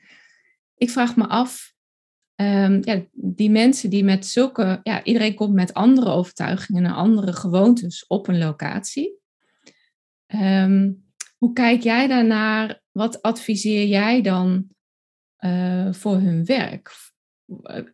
Ik 0.83 0.91
vraag 0.91 1.17
me 1.17 1.27
af, 1.27 1.75
um, 2.41 2.81
ja, 2.85 3.05
die 3.13 3.51
mensen 3.51 3.91
die 3.91 4.05
met 4.05 4.27
zulke, 4.27 4.81
ja, 4.83 5.05
iedereen 5.05 5.35
komt 5.35 5.55
met 5.55 5.75
andere 5.75 6.11
overtuigingen 6.11 6.85
en 6.85 6.95
andere 6.95 7.33
gewoontes 7.33 8.07
op 8.07 8.29
een 8.29 8.39
locatie. 8.39 9.19
Um, 10.27 11.05
hoe 11.39 11.53
kijk 11.53 11.83
jij 11.83 12.07
daarnaar? 12.07 12.83
Wat 12.93 13.23
adviseer 13.23 13.87
jij 13.87 14.23
dan 14.23 14.67
uh, 15.39 15.93
voor 15.93 16.17
hun 16.17 16.45
werk? 16.45 16.91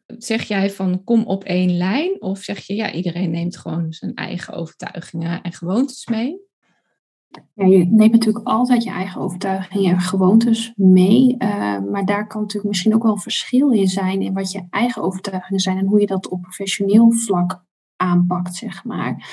Zeg 0.06 0.42
jij 0.42 0.70
van 0.70 1.04
kom 1.04 1.24
op 1.24 1.44
één 1.44 1.76
lijn? 1.76 2.22
Of 2.22 2.42
zeg 2.42 2.58
je 2.58 2.74
ja, 2.74 2.92
iedereen 2.92 3.30
neemt 3.30 3.56
gewoon 3.56 3.92
zijn 3.92 4.14
eigen 4.14 4.54
overtuigingen 4.54 5.42
en 5.42 5.52
gewoontes 5.52 6.06
mee? 6.06 6.47
Ja, 7.54 7.66
je 7.66 7.86
neemt 7.90 8.12
natuurlijk 8.12 8.46
altijd 8.46 8.82
je 8.82 8.90
eigen 8.90 9.20
overtuigingen 9.20 9.90
en 9.90 10.00
gewoontes 10.00 10.72
mee. 10.76 11.34
Uh, 11.38 11.78
maar 11.90 12.04
daar 12.04 12.26
kan 12.26 12.40
natuurlijk 12.40 12.68
misschien 12.68 12.94
ook 12.94 13.02
wel 13.02 13.16
verschil 13.16 13.70
in 13.70 13.88
zijn 13.88 14.22
in 14.22 14.34
wat 14.34 14.52
je 14.52 14.66
eigen 14.70 15.02
overtuigingen 15.02 15.60
zijn 15.60 15.78
en 15.78 15.86
hoe 15.86 16.00
je 16.00 16.06
dat 16.06 16.28
op 16.28 16.42
professioneel 16.42 17.12
vlak 17.12 17.64
aanpakt, 17.96 18.54
zeg 18.54 18.84
maar. 18.84 19.28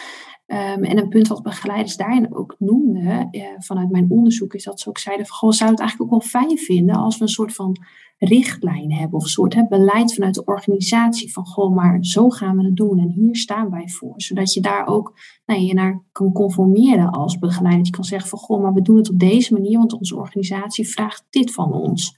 Um, 0.47 0.83
en 0.83 0.97
een 0.97 1.09
punt 1.09 1.27
wat 1.27 1.43
begeleiders 1.43 1.97
daarin 1.97 2.35
ook 2.35 2.55
noemden, 2.59 3.27
uh, 3.31 3.43
vanuit 3.57 3.89
mijn 3.89 4.09
onderzoek, 4.09 4.53
is 4.53 4.63
dat 4.63 4.79
ze 4.79 4.89
ook 4.89 4.97
zeiden 4.97 5.25
van, 5.25 5.37
goh, 5.37 5.51
zou 5.51 5.69
het 5.71 5.79
eigenlijk 5.79 6.13
ook 6.13 6.21
wel 6.21 6.29
fijn 6.29 6.57
vinden 6.57 6.95
als 6.95 7.17
we 7.17 7.23
een 7.23 7.29
soort 7.29 7.53
van 7.53 7.77
richtlijn 8.17 8.93
hebben 8.93 9.17
of 9.17 9.23
een 9.23 9.29
soort 9.29 9.53
hè, 9.53 9.67
beleid 9.67 10.13
vanuit 10.13 10.33
de 10.33 10.45
organisatie 10.45 11.33
van, 11.33 11.45
goh, 11.45 11.75
maar 11.75 11.97
zo 12.01 12.29
gaan 12.29 12.57
we 12.57 12.63
het 12.63 12.75
doen 12.75 12.99
en 12.99 13.09
hier 13.09 13.35
staan 13.35 13.69
wij 13.69 13.87
voor. 13.87 14.13
Zodat 14.15 14.53
je 14.53 14.61
daar 14.61 14.87
ook 14.87 15.19
nou, 15.45 15.61
je 15.61 15.73
naar 15.73 16.01
kan 16.11 16.31
conformeren 16.31 17.11
als 17.11 17.39
begeleider. 17.39 17.85
Je 17.85 17.91
kan 17.91 18.03
zeggen 18.03 18.29
van, 18.29 18.39
goh, 18.39 18.61
maar 18.61 18.73
we 18.73 18.81
doen 18.81 18.97
het 18.97 19.09
op 19.09 19.19
deze 19.19 19.53
manier, 19.53 19.77
want 19.77 19.93
onze 19.93 20.15
organisatie 20.15 20.87
vraagt 20.87 21.25
dit 21.29 21.53
van 21.53 21.73
ons. 21.73 22.17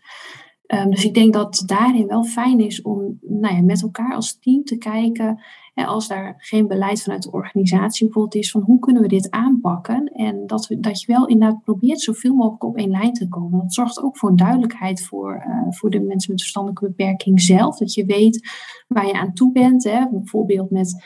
Um, 0.68 0.90
dus 0.90 1.06
ik 1.06 1.14
denk 1.14 1.34
dat 1.34 1.64
daarin 1.66 2.08
wel 2.08 2.24
fijn 2.24 2.60
is 2.60 2.82
om 2.82 3.20
nou 3.22 3.56
ja, 3.56 3.62
met 3.62 3.82
elkaar 3.82 4.16
als 4.16 4.40
team 4.40 4.64
te 4.64 4.78
kijken 4.78 5.40
als 5.86 6.08
daar 6.08 6.36
geen 6.38 6.68
beleid 6.68 7.02
vanuit 7.02 7.24
de 7.24 7.32
organisatie 7.32 8.06
bijvoorbeeld 8.06 8.44
is 8.44 8.52
van 8.52 8.62
hoe 8.62 8.80
kunnen 8.80 9.02
we 9.02 9.08
dit 9.08 9.32
aanpakken. 9.32 10.06
En 10.06 10.48
dat, 10.48 10.68
we, 10.68 10.80
dat 10.80 11.02
je 11.02 11.12
wel 11.12 11.28
inderdaad 11.28 11.64
probeert 11.64 12.02
zoveel 12.02 12.36
mogelijk 12.36 12.64
op 12.64 12.78
één 12.78 12.90
lijn 12.90 13.14
te 13.14 13.28
komen. 13.28 13.60
Dat 13.60 13.74
zorgt 13.74 14.02
ook 14.02 14.18
voor 14.18 14.36
duidelijkheid 14.36 15.06
voor, 15.06 15.46
uh, 15.48 15.72
voor 15.72 15.90
de 15.90 16.00
mensen 16.00 16.32
met 16.32 16.42
verstandelijke 16.42 16.88
beperking 16.88 17.42
zelf. 17.42 17.78
Dat 17.78 17.94
je 17.94 18.06
weet 18.06 18.50
waar 18.88 19.08
je 19.08 19.14
aan 19.14 19.34
toe 19.34 19.52
bent. 19.52 19.84
Hè. 19.84 20.10
Bijvoorbeeld 20.10 20.70
met 20.70 21.06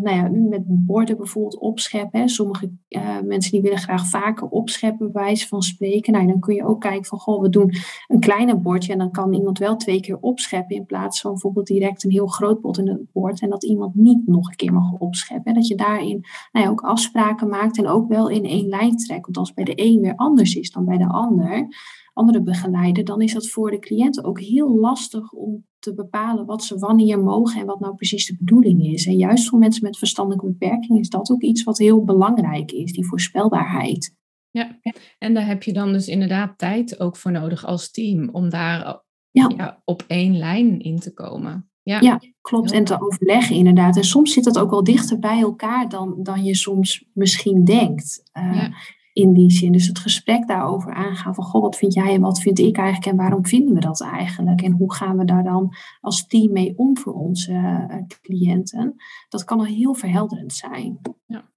nou 0.00 0.16
ja, 0.16 0.28
met 0.30 0.62
borden 0.66 1.16
bijvoorbeeld 1.16 1.58
opscheppen. 1.58 2.20
Hè. 2.20 2.28
Sommige 2.28 2.72
uh, 2.88 3.20
mensen 3.20 3.52
die 3.52 3.62
willen 3.62 3.78
graag 3.78 4.06
vaker 4.06 4.48
opscheppen, 4.48 5.12
bij 5.12 5.22
wijze 5.22 5.48
van 5.48 5.62
spreken. 5.62 6.12
Nou, 6.12 6.26
dan 6.26 6.40
kun 6.40 6.54
je 6.54 6.64
ook 6.64 6.80
kijken 6.80 7.04
van, 7.04 7.18
goh, 7.18 7.42
we 7.42 7.48
doen 7.48 7.72
een 8.06 8.20
kleiner 8.20 8.60
bordje 8.60 8.92
en 8.92 8.98
dan 8.98 9.10
kan 9.10 9.32
iemand 9.32 9.58
wel 9.58 9.76
twee 9.76 10.00
keer 10.00 10.18
opscheppen 10.20 10.76
in 10.76 10.86
plaats 10.86 11.20
van 11.20 11.30
bijvoorbeeld 11.30 11.66
direct 11.66 12.04
een 12.04 12.10
heel 12.10 12.26
groot 12.26 12.60
bord 12.60 12.78
in 12.78 12.88
het 12.88 13.12
bord 13.12 13.40
en 13.40 13.50
dat 13.50 13.64
iemand 13.64 13.94
niet 13.94 14.26
nog 14.26 14.48
een 14.48 14.56
keer 14.56 14.72
mag 14.72 14.92
opscheppen. 14.98 15.54
Dat 15.54 15.66
je 15.66 15.74
daarin 15.74 16.24
nou 16.52 16.66
ja, 16.66 16.70
ook 16.70 16.80
afspraken 16.80 17.48
maakt 17.48 17.78
en 17.78 17.86
ook 17.86 18.08
wel 18.08 18.28
in 18.28 18.44
één 18.44 18.68
lijn 18.68 18.96
trekt. 18.96 19.24
Want 19.24 19.36
als 19.36 19.52
bij 19.52 19.64
de 19.64 19.72
een 19.74 20.00
weer 20.00 20.16
anders 20.16 20.54
is 20.54 20.70
dan 20.70 20.84
bij 20.84 20.98
de 20.98 21.08
ander, 21.08 21.68
andere 22.12 22.42
begeleider, 22.42 23.04
dan 23.04 23.20
is 23.20 23.32
dat 23.32 23.48
voor 23.48 23.70
de 23.70 23.78
cliënt 23.78 24.24
ook 24.24 24.40
heel 24.40 24.78
lastig 24.78 25.32
om 25.32 25.66
te 25.78 25.94
bepalen 25.94 26.46
wat 26.46 26.64
ze 26.64 26.78
wanneer 26.78 27.22
mogen 27.22 27.60
en 27.60 27.66
wat 27.66 27.80
nou 27.80 27.94
precies 27.94 28.26
de 28.26 28.36
bedoeling 28.38 28.84
is. 28.84 29.06
En 29.06 29.16
juist 29.16 29.48
voor 29.48 29.58
mensen 29.58 29.82
met 29.82 29.98
verstandelijke 29.98 30.46
beperking 30.46 30.98
is 30.98 31.08
dat 31.08 31.30
ook 31.30 31.42
iets 31.42 31.62
wat 31.62 31.78
heel 31.78 32.04
belangrijk 32.04 32.72
is, 32.72 32.92
die 32.92 33.06
voorspelbaarheid. 33.06 34.16
Ja, 34.50 34.78
en 35.18 35.34
daar 35.34 35.46
heb 35.46 35.62
je 35.62 35.72
dan 35.72 35.92
dus 35.92 36.08
inderdaad 36.08 36.58
tijd 36.58 37.00
ook 37.00 37.16
voor 37.16 37.32
nodig 37.32 37.66
als 37.66 37.90
team 37.90 38.28
om 38.32 38.48
daar 38.48 39.02
ja. 39.30 39.80
op 39.84 40.04
één 40.06 40.38
lijn 40.38 40.80
in 40.80 40.98
te 40.98 41.12
komen. 41.12 41.70
Ja, 41.82 42.00
ja 42.00 42.20
klopt. 42.40 42.72
En 42.72 42.84
te 42.84 43.00
overleggen 43.00 43.56
inderdaad. 43.56 43.96
En 43.96 44.04
soms 44.04 44.32
zit 44.32 44.44
dat 44.44 44.58
ook 44.58 44.70
wel 44.70 44.84
dichter 44.84 45.18
bij 45.18 45.40
elkaar 45.40 45.88
dan, 45.88 46.22
dan 46.22 46.44
je 46.44 46.56
soms 46.56 47.04
misschien 47.12 47.64
denkt. 47.64 48.22
Uh, 48.38 48.54
ja 48.54 48.70
in 49.12 49.32
die 49.32 49.50
zin. 49.50 49.72
Dus 49.72 49.86
het 49.86 49.98
gesprek 49.98 50.46
daarover 50.46 50.94
aangaan 50.94 51.34
van, 51.34 51.44
goh, 51.44 51.62
wat 51.62 51.76
vind 51.76 51.94
jij 51.94 52.14
en 52.14 52.20
wat 52.20 52.40
vind 52.40 52.58
ik 52.58 52.76
eigenlijk 52.76 53.06
en 53.06 53.16
waarom 53.16 53.46
vinden 53.46 53.74
we 53.74 53.80
dat 53.80 54.02
eigenlijk? 54.02 54.62
En 54.62 54.72
hoe 54.72 54.94
gaan 54.94 55.18
we 55.18 55.24
daar 55.24 55.44
dan 55.44 55.74
als 56.00 56.26
team 56.26 56.52
mee 56.52 56.72
om 56.76 56.98
voor 56.98 57.12
onze 57.12 57.52
uh, 57.52 57.96
cliënten? 58.20 58.94
Dat 59.28 59.44
kan 59.44 59.58
al 59.58 59.64
heel 59.64 59.94
verhelderend 59.94 60.52
zijn. 60.52 61.00
Ja, 61.26 61.50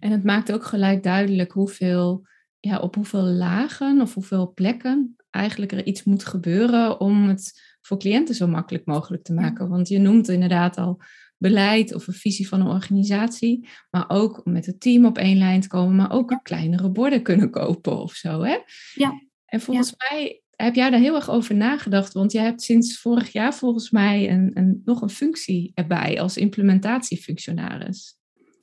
en 0.00 0.10
het 0.10 0.24
maakt 0.24 0.52
ook 0.52 0.64
gelijk 0.64 1.02
duidelijk 1.02 1.52
hoeveel, 1.52 2.26
ja, 2.60 2.78
op 2.78 2.94
hoeveel 2.94 3.22
lagen 3.24 4.00
of 4.00 4.14
hoeveel 4.14 4.52
plekken 4.52 5.16
eigenlijk 5.30 5.72
er 5.72 5.86
iets 5.86 6.04
moet 6.04 6.24
gebeuren 6.24 7.00
om 7.00 7.28
het 7.28 7.76
voor 7.80 7.98
cliënten 7.98 8.34
zo 8.34 8.46
makkelijk 8.46 8.86
mogelijk 8.86 9.22
te 9.22 9.34
maken. 9.34 9.68
Want 9.68 9.88
je 9.88 9.98
noemt 9.98 10.28
inderdaad 10.28 10.76
al 10.78 11.00
beleid 11.38 11.94
of 11.94 12.06
een 12.06 12.14
visie 12.14 12.48
van 12.48 12.60
een 12.60 12.66
organisatie, 12.66 13.68
maar 13.90 14.04
ook 14.08 14.40
met 14.44 14.66
het 14.66 14.80
team 14.80 15.04
op 15.04 15.18
één 15.18 15.38
lijn 15.38 15.60
te 15.60 15.68
komen, 15.68 15.96
maar 15.96 16.12
ook 16.12 16.40
kleinere 16.42 16.90
borden 16.90 17.22
kunnen 17.22 17.50
kopen 17.50 18.00
of 18.00 18.12
zo. 18.12 18.42
Hè? 18.42 18.56
Ja. 18.94 19.22
En 19.44 19.60
volgens 19.60 19.94
mij 20.08 20.42
heb 20.56 20.74
jij 20.74 20.90
daar 20.90 21.00
heel 21.00 21.14
erg 21.14 21.30
over 21.30 21.54
nagedacht, 21.54 22.12
want 22.12 22.32
jij 22.32 22.44
hebt 22.44 22.62
sinds 22.62 23.00
vorig 23.00 23.32
jaar 23.32 23.54
volgens 23.54 23.90
mij 23.90 24.30
een, 24.30 24.50
een, 24.54 24.82
nog 24.84 25.02
een 25.02 25.10
functie 25.10 25.72
erbij 25.74 26.20
als 26.20 26.36
implementatiefunctionaris. 26.36 28.17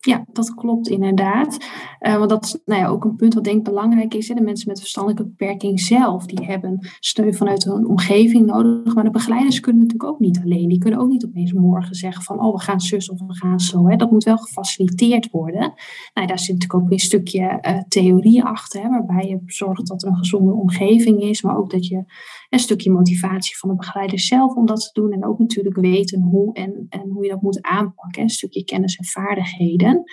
Ja, 0.05 0.25
dat 0.31 0.53
klopt 0.53 0.87
inderdaad. 0.87 1.57
Uh, 2.01 2.17
want 2.17 2.29
dat 2.29 2.43
is 2.43 2.57
nou 2.65 2.81
ja, 2.81 2.87
ook 2.87 3.03
een 3.03 3.15
punt 3.15 3.33
wat 3.33 3.43
denk 3.43 3.57
ik 3.57 3.63
belangrijk 3.63 4.13
is. 4.13 4.27
Hè. 4.27 4.35
De 4.35 4.41
mensen 4.41 4.67
met 4.67 4.79
verstandelijke 4.79 5.25
beperking 5.25 5.79
zelf, 5.79 6.25
die 6.25 6.45
hebben 6.45 6.87
steun 6.99 7.33
vanuit 7.33 7.63
hun 7.63 7.87
omgeving 7.87 8.45
nodig. 8.45 8.95
Maar 8.95 9.03
de 9.03 9.09
begeleiders 9.09 9.59
kunnen 9.59 9.81
natuurlijk 9.81 10.09
ook 10.11 10.19
niet 10.19 10.39
alleen. 10.43 10.69
Die 10.69 10.77
kunnen 10.77 10.99
ook 10.99 11.09
niet 11.09 11.25
opeens 11.25 11.53
morgen 11.53 11.95
zeggen 11.95 12.23
van, 12.23 12.41
oh 12.41 12.53
we 12.53 12.61
gaan 12.61 12.81
zus 12.81 13.09
of 13.09 13.19
we 13.19 13.35
gaan 13.35 13.59
zo. 13.59 13.87
Hè. 13.87 13.95
Dat 13.95 14.11
moet 14.11 14.23
wel 14.23 14.37
gefaciliteerd 14.37 15.29
worden. 15.29 15.73
Nou, 16.13 16.27
daar 16.27 16.39
zit 16.39 16.53
natuurlijk 16.53 16.73
ook 16.73 16.89
weer 16.89 16.99
een 16.99 17.05
stukje 17.05 17.59
uh, 17.61 17.79
theorie 17.87 18.43
achter, 18.43 18.81
hè, 18.81 18.89
waarbij 18.89 19.27
je 19.27 19.41
zorgt 19.45 19.87
dat 19.87 20.03
er 20.03 20.09
een 20.09 20.15
gezonde 20.15 20.53
omgeving 20.53 21.21
is. 21.21 21.41
Maar 21.41 21.57
ook 21.57 21.71
dat 21.71 21.87
je 21.87 22.03
een 22.49 22.59
stukje 22.59 22.91
motivatie 22.91 23.57
van 23.57 23.69
de 23.69 23.75
begeleider 23.75 24.19
zelf 24.19 24.55
om 24.55 24.65
dat 24.65 24.79
te 24.79 25.01
doen. 25.01 25.11
En 25.11 25.25
ook 25.25 25.39
natuurlijk 25.39 25.75
weten 25.75 26.21
hoe 26.21 26.53
en, 26.53 26.85
en 26.89 27.09
hoe 27.09 27.23
je 27.23 27.29
dat 27.29 27.41
moet 27.41 27.61
aanpakken. 27.61 28.21
Een 28.21 28.29
stukje 28.29 28.63
kennis 28.63 28.95
en 28.95 29.05
vaardigheden. 29.05 29.94
women 29.95 30.05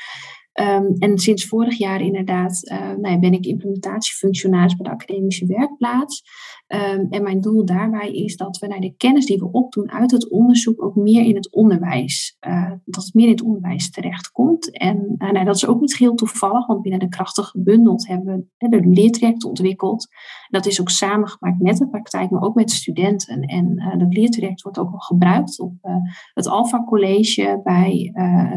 Um, 0.61 0.95
en 0.99 1.19
sinds 1.19 1.47
vorig 1.47 1.79
jaar 1.79 2.01
inderdaad 2.01 2.71
uh, 2.73 2.79
nou 2.79 3.09
ja, 3.09 3.19
ben 3.19 3.33
ik 3.33 3.47
implementatiefunctionaris 3.47 4.77
bij 4.77 4.87
de 4.87 4.93
academische 4.93 5.47
werkplaats. 5.47 6.23
Um, 6.67 7.07
en 7.11 7.23
mijn 7.23 7.41
doel 7.41 7.65
daarbij 7.65 8.13
is 8.13 8.37
dat 8.37 8.59
we 8.59 8.67
naar 8.67 8.81
de 8.81 8.95
kennis 8.97 9.27
die 9.27 9.39
we 9.39 9.51
opdoen 9.51 9.91
uit 9.91 10.11
het 10.11 10.31
onderzoek 10.31 10.83
ook 10.83 10.95
meer 10.95 11.25
in 11.25 11.35
het 11.35 11.53
onderwijs, 11.53 12.37
uh, 12.47 12.73
dat 12.85 13.05
het 13.05 13.15
meer 13.15 13.27
in 13.27 13.33
het 13.33 13.43
onderwijs 13.43 13.91
terechtkomt. 13.91 14.79
En 14.79 15.15
uh, 15.19 15.31
nou, 15.31 15.45
dat 15.45 15.57
is 15.57 15.67
ook 15.67 15.81
niet 15.81 15.97
heel 15.97 16.15
toevallig, 16.15 16.67
want 16.67 16.83
binnen 16.83 17.01
de 17.01 17.09
krachten 17.09 17.45
gebundeld 17.45 18.07
hebben 18.07 18.51
we 18.59 18.69
de 18.69 18.87
leertrajecten 18.87 19.49
ontwikkeld. 19.49 20.09
Dat 20.49 20.67
is 20.67 20.81
ook 20.81 20.91
samengemaakt 20.91 21.61
met 21.61 21.77
de 21.77 21.89
praktijk, 21.89 22.31
maar 22.31 22.43
ook 22.43 22.55
met 22.55 22.71
studenten. 22.71 23.41
En 23.41 23.95
dat 23.99 24.15
leertraject 24.15 24.63
wordt 24.63 24.79
ook 24.79 24.93
al 24.93 24.99
gebruikt 24.99 25.61
op 25.61 25.75
het 26.35 26.49
Alpha 26.49 26.85
College 26.85 27.61
bij 27.65 28.11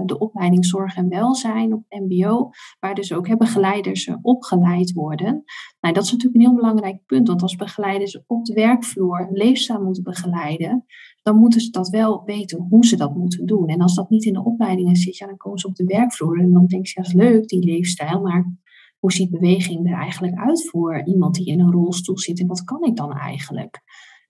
de 0.05 0.17
opleiding 0.17 0.65
Zorg 0.65 0.95
en 0.95 1.09
Welzijn 1.09 1.84
MBO, 1.89 2.49
waar 2.79 2.95
dus 2.95 3.13
ook 3.13 3.37
begeleiders 3.37 4.09
opgeleid 4.21 4.93
worden. 4.93 5.43
Nou, 5.79 5.93
dat 5.93 6.03
is 6.03 6.11
natuurlijk 6.11 6.35
een 6.35 6.49
heel 6.49 6.55
belangrijk 6.55 7.05
punt, 7.05 7.27
want 7.27 7.41
als 7.41 7.55
begeleiders 7.55 8.23
op 8.27 8.45
de 8.45 8.53
werkvloer 8.53 9.27
leefstijl 9.31 9.81
moeten 9.81 10.03
begeleiden, 10.03 10.85
dan 11.21 11.37
moeten 11.37 11.61
ze 11.61 11.69
dat 11.69 11.89
wel 11.89 12.23
weten 12.25 12.65
hoe 12.69 12.85
ze 12.85 12.97
dat 12.97 13.15
moeten 13.15 13.45
doen. 13.45 13.67
En 13.67 13.81
als 13.81 13.95
dat 13.95 14.09
niet 14.09 14.25
in 14.25 14.33
de 14.33 14.43
opleidingen 14.43 14.95
zit, 14.95 15.17
ja, 15.17 15.25
dan 15.27 15.37
komen 15.37 15.59
ze 15.59 15.67
op 15.67 15.75
de 15.75 15.85
werkvloer 15.85 16.39
en 16.39 16.53
dan 16.53 16.65
denk 16.65 16.85
je, 16.85 16.93
ja, 16.95 17.07
is 17.07 17.13
leuk 17.13 17.47
die 17.47 17.65
leefstijl, 17.65 18.21
maar 18.21 18.53
hoe 18.99 19.11
ziet 19.11 19.31
beweging 19.31 19.87
er 19.87 19.97
eigenlijk 19.97 20.35
uit 20.35 20.69
voor 20.69 21.01
iemand 21.05 21.35
die 21.35 21.45
in 21.45 21.59
een 21.59 21.71
rolstoel 21.71 22.19
zit 22.19 22.39
en 22.39 22.47
wat 22.47 22.63
kan 22.63 22.83
ik 22.83 22.95
dan 22.95 23.13
eigenlijk? 23.13 23.81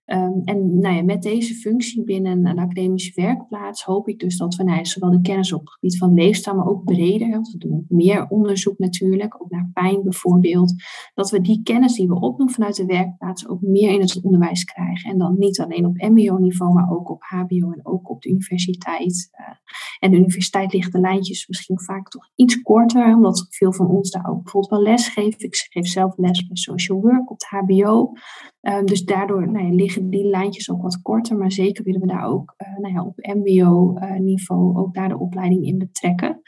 Ehm, 0.05 0.39
en 0.43 0.79
nou 0.79 0.95
ja, 0.95 1.03
met 1.03 1.23
deze 1.23 1.53
functie 1.53 2.03
binnen 2.03 2.45
een 2.45 2.59
academische 2.59 3.21
werkplaats 3.21 3.83
hoop 3.83 4.07
ik 4.07 4.19
dus 4.19 4.37
dat 4.37 4.55
we 4.55 4.63
nou, 4.63 4.85
zowel 4.85 5.11
de 5.11 5.21
kennis 5.21 5.53
op 5.53 5.59
het 5.59 5.71
gebied 5.71 5.97
van 5.97 6.13
leefstijl, 6.13 6.55
maar 6.55 6.67
ook 6.67 6.83
breder, 6.83 7.29
want 7.29 7.51
we 7.51 7.57
doen 7.57 7.85
meer 7.89 8.27
onderzoek 8.27 8.77
natuurlijk, 8.77 9.41
ook 9.41 9.51
naar 9.51 9.69
pijn 9.73 10.03
bijvoorbeeld, 10.03 10.73
dat 11.13 11.29
we 11.29 11.41
die 11.41 11.61
kennis 11.63 11.95
die 11.95 12.07
we 12.07 12.19
opdoen 12.19 12.49
vanuit 12.49 12.75
de 12.75 12.85
werkplaats 12.85 13.47
ook 13.47 13.61
meer 13.61 13.91
in 13.91 13.99
het 13.99 14.21
onderwijs 14.21 14.63
krijgen. 14.63 15.11
En 15.11 15.17
dan 15.17 15.35
niet 15.37 15.59
alleen 15.59 15.85
op 15.85 15.97
MBO-niveau, 15.97 16.73
maar 16.73 16.91
ook 16.91 17.09
op 17.09 17.21
HBO 17.21 17.71
en 17.71 17.79
ook 17.83 18.09
op 18.09 18.21
de 18.21 18.29
universiteit. 18.29 19.29
En 19.99 20.11
de 20.11 20.17
universiteit 20.17 20.73
ligt 20.73 20.91
de 20.91 20.99
lijntjes 20.99 21.47
misschien 21.47 21.79
vaak 21.79 22.09
toch 22.09 22.29
iets 22.35 22.61
korter, 22.61 23.15
omdat 23.15 23.47
veel 23.49 23.73
van 23.73 23.87
ons 23.87 24.11
daar 24.11 24.29
ook 24.29 24.43
bijvoorbeeld 24.43 24.71
wel 24.71 24.93
les 24.93 25.07
geven. 25.07 25.39
Ik 25.39 25.55
geef 25.69 25.87
zelf 25.87 26.17
les 26.17 26.47
bij 26.47 26.55
social 26.55 27.01
work 27.01 27.31
op 27.31 27.39
het 27.39 27.47
HBO. 27.49 28.11
Ehm, 28.61 28.85
dus 28.85 29.03
daardoor 29.03 29.51
nou 29.51 29.73
liggen 29.73 30.09
die 30.09 30.25
lijntjes 30.25 30.71
ook 30.71 30.81
wat 30.81 31.01
korter, 31.01 31.37
maar 31.37 31.51
zeker 31.51 31.83
willen 31.83 32.01
we 32.01 32.07
daar 32.07 32.25
ook 32.25 32.53
uh, 32.57 32.77
nou 32.77 32.93
ja, 32.93 33.03
op 33.03 33.17
MBO-niveau 33.17 34.73
eh, 34.73 34.79
ook 34.79 34.93
daar 34.93 35.09
de 35.09 35.19
opleiding 35.19 35.65
in 35.65 35.77
betrekken. 35.77 36.41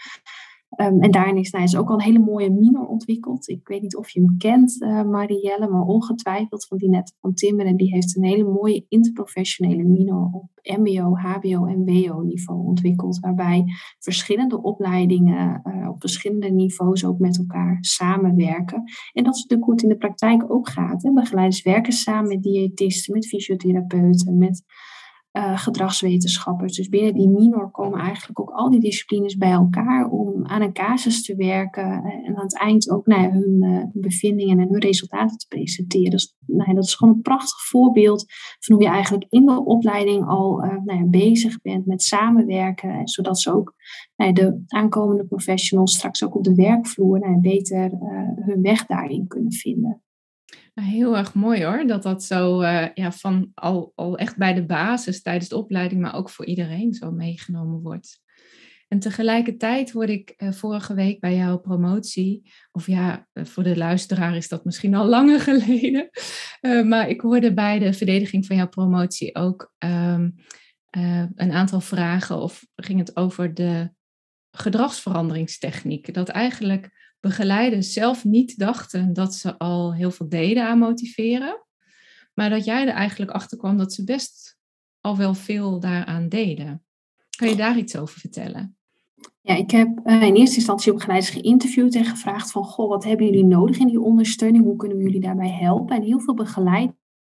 Um, 0.82 1.02
en 1.02 1.12
daarin 1.12 1.38
is, 1.38 1.52
nou, 1.52 1.64
is 1.64 1.78
ook 1.78 1.90
al 1.90 1.96
een 1.96 2.02
hele 2.02 2.20
mooie 2.20 2.52
minor 2.52 2.88
ontwikkeld. 2.88 3.48
Ik 3.48 3.68
weet 3.68 3.82
niet 3.82 3.96
of 3.96 4.10
je 4.10 4.20
hem 4.20 4.38
kent, 4.38 4.82
uh, 4.82 5.04
Marielle, 5.04 5.70
maar 5.70 5.82
ongetwijfeld 5.82 6.66
van 6.66 6.78
die 6.78 6.90
net 6.90 7.16
van 7.22 7.34
Timmeren. 7.34 7.78
Die 7.78 7.94
heeft 7.94 8.18
een 8.18 8.24
hele 8.24 8.44
mooie 8.44 8.86
interprofessionele 8.88 9.84
minor 9.84 10.30
op 10.32 10.50
MBO, 10.78 11.16
HBO 11.16 11.66
en 11.66 11.86
WO 11.86 12.22
niveau 12.22 12.66
ontwikkeld. 12.66 13.20
Waarbij 13.20 13.64
verschillende 14.00 14.62
opleidingen 14.62 15.62
uh, 15.64 15.90
op 15.90 16.02
verschillende 16.02 16.52
niveaus 16.52 17.06
ook 17.06 17.20
met 17.20 17.38
elkaar 17.38 17.78
samenwerken. 17.82 18.84
En 19.14 19.24
dat 19.24 19.36
is 19.36 19.42
natuurlijk 19.42 19.70
goed 19.70 19.84
in 19.84 19.90
de 19.90 19.98
praktijk 19.98 20.52
ook 20.52 20.70
gaat. 20.70 21.04
Hè. 21.04 21.14
Begeleiders 21.14 21.62
werken 21.62 21.94
samen 21.94 22.28
met 22.28 22.44
diëtisten, 22.44 23.14
met 23.14 23.28
fysiotherapeuten, 23.28 24.38
met 24.38 24.64
uh, 25.38 25.58
gedragswetenschappers. 25.58 26.76
Dus 26.76 26.90
binnen 26.90 27.14
die 27.14 27.30
minor 27.30 27.72
komen 27.72 28.00
eigenlijk 28.00 28.40
ook 28.40 28.50
al 28.50 28.70
die 28.70 28.80
disciplines 28.80 29.38
bij 29.38 29.52
elkaar 29.52 30.10
om 30.10 30.46
aan 30.46 30.62
een 30.62 30.74
casus 30.74 31.24
te 31.24 31.36
werken 31.36 32.04
en 32.04 32.36
aan 32.36 32.44
het 32.44 32.60
eind 32.60 32.90
ook 32.90 33.06
nou 33.06 33.32
hun 33.32 33.64
uh, 33.64 33.84
bevindingen 33.94 34.60
en 34.60 34.70
hun 34.70 34.82
resultaten 34.82 35.38
te 35.38 35.48
presenteren. 35.48 36.12
Dus 36.12 36.36
nou 36.46 36.74
dat 36.74 36.84
is 36.84 36.96
gewoon 36.96 37.14
een 37.14 37.22
prachtig 37.22 37.68
voorbeeld 37.68 38.26
van 38.60 38.76
hoe 38.76 38.84
je 38.84 38.90
eigenlijk 38.90 39.26
in 39.30 39.46
de 39.46 39.66
opleiding 39.66 40.28
al 40.28 40.58
nou 40.86 41.06
bezig 41.06 41.62
bent 41.62 41.86
met 41.86 42.04
samenwerken, 42.04 43.08
zodat 43.08 43.40
ze 43.40 43.54
ook 43.54 43.76
nou 44.16 44.34
de 44.34 44.64
aankomende 44.68 45.26
professionals 45.26 45.96
straks 45.96 46.24
ook 46.24 46.36
op 46.36 46.44
de 46.44 46.56
werkvloer 46.56 47.20
nou 47.20 47.40
beter 47.40 47.92
hun 48.36 48.62
weg 48.62 48.86
daarin 48.86 49.28
kunnen 49.28 49.54
vinden. 49.54 50.02
Heel 50.82 51.18
erg 51.18 51.34
mooi 51.34 51.64
hoor, 51.64 51.88
dat 51.88 52.04
dat 52.04 52.24
zo 52.24 52.62
uh, 52.62 52.88
ja, 52.94 53.12
van 53.12 53.52
al, 53.54 53.92
al 53.96 54.18
echt 54.18 54.38
bij 54.38 54.54
de 54.54 54.66
basis 54.66 55.22
tijdens 55.22 55.50
de 55.50 55.58
opleiding, 55.58 56.02
maar 56.02 56.16
ook 56.16 56.30
voor 56.30 56.46
iedereen 56.46 56.94
zo 56.94 57.12
meegenomen 57.12 57.82
wordt. 57.82 58.22
En 58.88 59.00
tegelijkertijd 59.00 59.92
word 59.92 60.10
ik 60.10 60.34
uh, 60.38 60.52
vorige 60.52 60.94
week 60.94 61.20
bij 61.20 61.36
jouw 61.36 61.58
promotie, 61.58 62.52
of 62.72 62.88
ja, 62.88 63.28
uh, 63.34 63.46
voor 63.46 63.64
de 63.64 63.78
luisteraar 63.78 64.36
is 64.36 64.48
dat 64.48 64.66
misschien 64.66 64.96
al 64.96 65.06
langer 65.06 65.40
geleden, 65.50 66.10
maar 66.88 67.10
ik 67.10 67.22
hoorde 67.22 67.54
bij 67.54 67.80
de 67.80 67.94
verdediging 67.94 68.46
van 68.46 68.56
jouw 68.56 68.70
promotie 68.70 69.36
ook 69.36 69.74
um, 69.78 70.36
een 71.36 71.52
aantal 71.52 71.82
vragen, 71.82 72.42
of 72.42 72.66
ging 72.76 73.00
het 73.00 73.16
over 73.16 73.54
de 73.54 73.90
gedragsveranderingstechniek. 74.52 76.14
Dat 76.14 76.30
eigenlijk 76.30 77.07
begeleiders 77.28 77.94
zelf 77.94 78.26
niet 78.26 78.58
dachten 78.60 79.14
dat 79.14 79.36
ze 79.36 79.58
al 79.58 79.94
heel 79.94 80.12
veel 80.12 80.30
deden 80.30 80.68
aan 80.68 80.78
motiveren. 80.78 81.64
Maar 82.34 82.50
dat 82.50 82.66
jij 82.66 82.88
er 82.88 82.94
eigenlijk 82.94 83.32
achter 83.32 83.58
kwam 83.58 83.78
dat 83.78 83.94
ze 83.94 84.04
best 84.04 84.58
al 85.02 85.18
wel 85.18 85.34
veel 85.34 85.80
daaraan 85.80 86.30
deden. 86.30 86.84
Kan 87.38 87.50
je 87.50 87.56
daar 87.56 87.78
iets 87.78 87.98
over 87.98 88.20
vertellen? 88.20 88.78
Ja, 89.42 89.56
ik 89.56 89.72
heb 89.72 90.00
uh, 90.04 90.22
in 90.22 90.36
eerste 90.36 90.56
instantie 90.56 90.94
begeleiders 90.94 91.30
geïnterviewd 91.32 91.96
en 91.96 92.06
gevraagd 92.06 92.52
van, 92.52 92.64
goh, 92.64 92.90
wat 92.90 93.04
hebben 93.04 93.26
jullie 93.26 93.46
nodig 93.46 93.78
in 93.78 93.88
die 93.88 94.02
ondersteuning? 94.02 94.64
Hoe 94.64 94.76
kunnen 94.76 94.98
we 94.98 95.04
jullie 95.04 95.22
daarbij 95.22 95.52
helpen? 95.52 95.96
En 95.96 96.04
heel 96.04 96.20
veel 96.20 96.34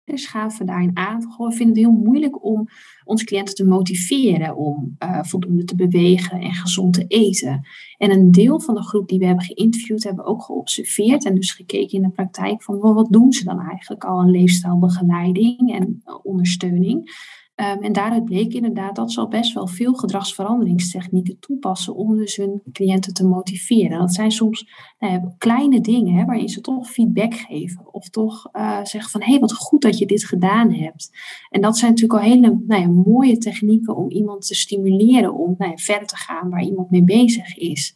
begeleid 0.08 0.28
gaven 0.28 0.66
daarin 0.66 0.98
aan. 0.98 1.20
we 1.38 1.52
vinden 1.52 1.68
het 1.68 1.78
heel 1.78 2.04
moeilijk 2.04 2.44
om 2.44 2.68
onze 3.04 3.26
cliënten 3.26 3.56
te 3.56 3.66
motiveren 3.66 4.56
om 4.56 4.96
uh, 5.04 5.24
voldoende 5.24 5.64
te 5.64 5.76
bewegen 5.76 6.42
en 6.42 6.54
gezond 6.54 6.94
te 6.94 7.06
eten. 7.08 7.68
En 7.98 8.12
een 8.12 8.32
deel 8.32 8.60
van 8.60 8.76
de 8.76 8.84
groep 8.84 9.08
die 9.08 9.20
we 9.20 9.26
hebben 9.26 9.46
geïnterviewd, 9.46 10.04
hebben 10.04 10.24
we 10.24 10.30
ook 10.30 10.44
geobserveerd 10.44 11.26
en 11.26 11.36
dus 11.36 11.52
gekeken 11.52 11.98
in 11.98 12.02
de 12.02 12.10
praktijk 12.10 12.64
van 12.64 12.80
wat 12.80 13.12
doen 13.12 13.32
ze 13.32 13.44
dan 13.44 13.60
eigenlijk 13.60 14.04
al 14.04 14.20
aan 14.20 14.32
leefstijlbegeleiding 14.32 15.74
en 15.74 16.02
uh, 16.06 16.16
ondersteuning. 16.24 17.26
Um, 17.62 17.84
en 17.84 17.94
daaruit 17.94 18.26
bleek 18.26 18.54
inderdaad 18.54 18.96
dat 18.96 19.12
ze 19.12 19.20
al 19.20 19.28
best 19.28 19.54
wel 19.54 19.68
veel 19.68 19.94
gedragsveranderingstechnieken 19.94 21.40
toepassen 21.40 21.96
om 21.96 22.18
dus 22.18 22.36
hun 22.36 22.62
cliënten 22.72 23.14
te 23.14 23.28
motiveren. 23.28 24.00
Dat 24.00 24.14
zijn 24.14 24.32
soms 24.32 24.70
nou 25.00 25.30
kleine 25.38 25.82
dingen 25.82 26.26
waarin 26.26 26.50
ze 26.50 26.62
toch 26.62 26.90
feedback 26.90 27.34
geven 27.34 27.94
of 27.94 28.10
toch 28.10 28.50
uh, 28.54 28.80
zeggen 28.84 29.12
van 29.12 29.22
hé 29.22 29.32
hey, 29.32 29.40
wat 29.40 29.54
goed 29.54 29.82
dat 29.82 29.98
je 29.98 30.06
dit 30.06 30.26
gedaan 30.26 30.74
hebt. 30.74 31.10
En 31.50 31.62
dat 31.62 31.78
zijn 31.78 31.92
natuurlijk 31.92 32.20
al 32.20 32.30
hele 32.30 32.62
nou 32.68 32.82
ja, 32.82 32.88
mooie 32.88 33.38
technieken 33.38 33.96
om 33.96 34.10
iemand 34.10 34.48
te 34.48 34.56
stimuleren 34.56 35.34
om 35.34 35.56
nou 35.58 35.72
verder 35.76 36.08
te 36.08 36.18
gaan 36.18 36.50
waar 36.50 36.64
iemand 36.64 36.90
mee 36.90 37.04
bezig 37.04 37.56
is. 37.56 37.96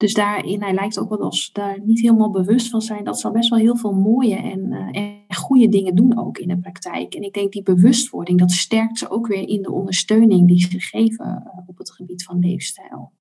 Dus 0.00 0.14
daarin, 0.14 0.62
hij 0.62 0.74
lijkt 0.74 0.98
ook 0.98 1.08
wel 1.08 1.20
als 1.20 1.52
daar 1.52 1.80
niet 1.84 2.00
helemaal 2.00 2.30
bewust 2.30 2.68
van 2.68 2.82
zijn 2.82 3.04
dat 3.04 3.20
ze 3.20 3.26
al 3.26 3.32
best 3.32 3.50
wel 3.50 3.58
heel 3.58 3.76
veel 3.76 3.92
mooie 3.92 4.36
en, 4.36 4.72
uh, 4.72 5.02
en 5.02 5.34
goede 5.34 5.68
dingen 5.68 5.94
doen 5.94 6.18
ook 6.18 6.38
in 6.38 6.48
de 6.48 6.58
praktijk. 6.58 7.14
En 7.14 7.22
ik 7.22 7.32
denk 7.32 7.52
die 7.52 7.62
bewustwording, 7.62 8.38
dat 8.38 8.50
sterkt 8.50 8.98
ze 8.98 9.10
ook 9.10 9.26
weer 9.26 9.48
in 9.48 9.62
de 9.62 9.72
ondersteuning 9.72 10.48
die 10.48 10.60
ze 10.60 10.80
geven 10.80 11.26
uh, 11.26 11.68
op 11.68 11.78
het 11.78 11.92
gebied 11.92 12.22
van 12.22 12.38
leefstijl. 12.38 13.12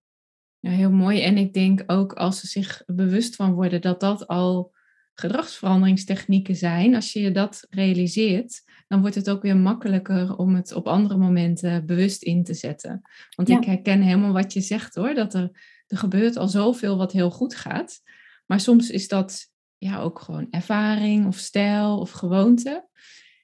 Ja, 0.59 0.69
heel 0.69 0.91
mooi. 0.91 1.21
En 1.21 1.37
ik 1.37 1.53
denk 1.53 1.83
ook 1.87 2.13
als 2.13 2.39
ze 2.39 2.47
zich 2.47 2.83
bewust 2.85 3.35
van 3.35 3.53
worden 3.53 3.81
dat 3.81 3.99
dat 3.99 4.27
al 4.27 4.71
gedragsveranderingstechnieken 5.13 6.55
zijn, 6.55 6.95
als 6.95 7.13
je 7.13 7.31
dat 7.31 7.67
realiseert, 7.69 8.63
dan 8.87 9.01
wordt 9.01 9.15
het 9.15 9.29
ook 9.29 9.41
weer 9.41 9.57
makkelijker 9.57 10.37
om 10.37 10.55
het 10.55 10.73
op 10.73 10.87
andere 10.87 11.17
momenten 11.17 11.85
bewust 11.85 12.23
in 12.23 12.43
te 12.43 12.53
zetten. 12.53 13.01
Want 13.35 13.49
ja. 13.49 13.57
ik 13.57 13.65
herken 13.65 14.01
helemaal 14.01 14.33
wat 14.33 14.53
je 14.53 14.61
zegt 14.61 14.95
hoor, 14.95 15.13
dat 15.13 15.33
er 15.33 15.51
er 15.89 15.97
gebeurt 15.97 16.37
al 16.37 16.47
zoveel 16.47 16.97
wat 16.97 17.11
heel 17.11 17.31
goed 17.31 17.55
gaat. 17.55 18.01
Maar 18.45 18.59
soms 18.59 18.89
is 18.89 19.07
dat 19.07 19.51
ja, 19.77 19.99
ook 19.99 20.19
gewoon 20.19 20.47
ervaring 20.49 21.27
of 21.27 21.37
stijl 21.37 21.99
of 21.99 22.11
gewoonte. 22.11 22.87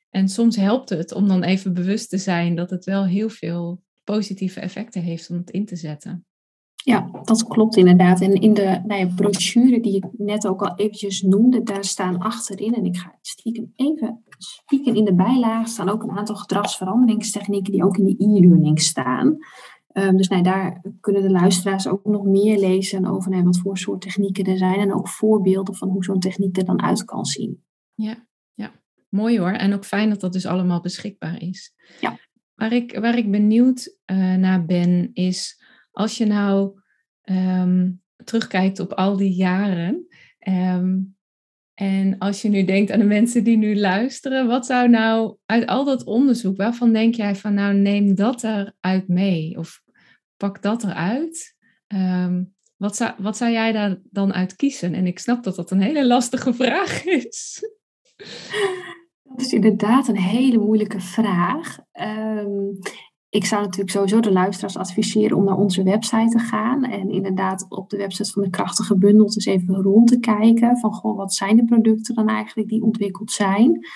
En 0.09 0.27
soms 0.27 0.55
helpt 0.55 0.89
het 0.89 1.13
om 1.13 1.27
dan 1.27 1.43
even 1.43 1.73
bewust 1.73 2.09
te 2.09 2.17
zijn 2.17 2.55
dat 2.55 2.69
het 2.69 2.85
wel 2.85 3.05
heel 3.05 3.29
veel 3.29 3.81
positieve 4.03 4.59
effecten 4.59 5.01
heeft 5.01 5.29
om 5.29 5.37
het 5.37 5.49
in 5.51 5.65
te 5.65 5.75
zetten. 5.75 6.25
Ja, 6.75 7.09
dat 7.23 7.47
klopt 7.47 7.75
inderdaad. 7.75 8.21
En 8.21 8.33
in 8.33 8.53
de 8.53 8.81
nou 8.87 8.99
ja, 8.99 9.07
brochure 9.15 9.81
die 9.81 9.95
ik 9.95 10.05
net 10.17 10.47
ook 10.47 10.61
al 10.61 10.75
eventjes 10.75 11.21
noemde, 11.21 11.63
daar 11.63 11.83
staan 11.83 12.17
achterin, 12.17 12.73
en 12.73 12.85
ik 12.85 12.97
ga 12.97 13.17
stiekem 13.21 13.73
even 13.75 14.23
spieken 14.37 14.95
in 14.95 15.05
de 15.05 15.15
bijlage, 15.15 15.69
staan 15.69 15.89
ook 15.89 16.03
een 16.03 16.17
aantal 16.17 16.35
gedragsveranderingstechnieken 16.35 17.71
die 17.71 17.83
ook 17.83 17.97
in 17.97 18.05
de 18.05 18.15
e-learning 18.17 18.81
staan. 18.81 19.37
Um, 19.97 20.17
dus 20.17 20.27
nou, 20.27 20.43
daar 20.43 20.81
kunnen 20.99 21.21
de 21.21 21.31
luisteraars 21.31 21.87
ook 21.87 22.05
nog 22.05 22.23
meer 22.23 22.59
lezen 22.59 23.05
over 23.05 23.31
nou, 23.31 23.43
wat 23.43 23.59
voor 23.59 23.77
soort 23.77 24.01
technieken 24.01 24.45
er 24.45 24.57
zijn 24.57 24.79
en 24.79 24.93
ook 24.93 25.09
voorbeelden 25.09 25.75
van 25.75 25.89
hoe 25.89 26.03
zo'n 26.03 26.19
techniek 26.19 26.57
er 26.57 26.65
dan 26.65 26.81
uit 26.81 27.03
kan 27.03 27.25
zien. 27.25 27.63
Ja, 27.93 28.27
ja, 28.53 28.71
mooi 29.09 29.39
hoor. 29.39 29.51
En 29.51 29.73
ook 29.73 29.85
fijn 29.85 30.09
dat 30.09 30.19
dat 30.19 30.33
dus 30.33 30.45
allemaal 30.45 30.81
beschikbaar 30.81 31.41
is. 31.41 31.73
Ja. 32.01 32.17
Waar 32.55 32.73
ik, 32.73 32.97
waar 32.99 33.17
ik 33.17 33.31
benieuwd 33.31 33.97
uh, 34.11 34.35
naar 34.35 34.65
ben, 34.65 35.09
is 35.13 35.63
als 35.91 36.17
je 36.17 36.25
nou 36.25 36.79
um, 37.23 38.01
terugkijkt 38.23 38.79
op 38.79 38.93
al 38.93 39.17
die 39.17 39.33
jaren. 39.33 40.07
Um, 40.47 41.15
en 41.73 42.17
als 42.17 42.41
je 42.41 42.49
nu 42.49 42.63
denkt 42.63 42.91
aan 42.91 42.99
de 42.99 43.05
mensen 43.05 43.43
die 43.43 43.57
nu 43.57 43.79
luisteren, 43.79 44.47
wat 44.47 44.65
zou 44.65 44.89
nou 44.89 45.37
uit 45.45 45.65
al 45.65 45.85
dat 45.85 46.03
onderzoek, 46.03 46.57
waarvan 46.57 46.93
denk 46.93 47.15
jij 47.15 47.35
van 47.35 47.53
nou 47.53 47.73
neem 47.73 48.15
dat 48.15 48.43
eruit 48.43 49.07
mee? 49.07 49.57
Of 49.57 49.83
pak 50.37 50.61
dat 50.61 50.83
eruit. 50.83 51.55
Um, 51.87 52.55
wat, 52.77 52.95
zou, 52.95 53.11
wat 53.17 53.37
zou 53.37 53.51
jij 53.51 53.71
daar 53.71 54.01
dan 54.03 54.33
uit 54.33 54.55
kiezen? 54.55 54.93
En 54.93 55.07
ik 55.07 55.19
snap 55.19 55.43
dat 55.43 55.55
dat 55.55 55.71
een 55.71 55.81
hele 55.81 56.07
lastige 56.07 56.53
vraag 56.63 57.05
is. 57.05 57.69
Dat 59.23 59.41
is 59.41 59.53
inderdaad 59.53 60.07
een 60.07 60.19
hele 60.19 60.57
moeilijke 60.57 60.99
vraag. 60.99 61.77
Um, 62.01 62.79
ik 63.35 63.45
zou 63.45 63.61
natuurlijk 63.61 63.91
sowieso 63.91 64.19
de 64.19 64.31
luisteraars 64.31 64.77
adviseren 64.77 65.37
om 65.37 65.43
naar 65.43 65.57
onze 65.57 65.83
website 65.83 66.37
te 66.37 66.39
gaan. 66.39 66.83
En 66.83 67.09
inderdaad 67.09 67.65
op 67.69 67.89
de 67.89 67.97
website 67.97 68.31
van 68.31 68.43
de 68.43 68.49
Krachtige 68.49 68.97
Bundel 68.97 69.25
eens 69.25 69.45
even 69.45 69.75
rond 69.75 70.07
te 70.07 70.19
kijken. 70.19 70.77
Van 70.77 70.93
goh, 70.93 71.17
wat 71.17 71.33
zijn 71.33 71.55
de 71.55 71.65
producten 71.65 72.15
dan 72.15 72.27
eigenlijk 72.27 72.69
die 72.69 72.83
ontwikkeld 72.83 73.31
zijn? 73.31 73.87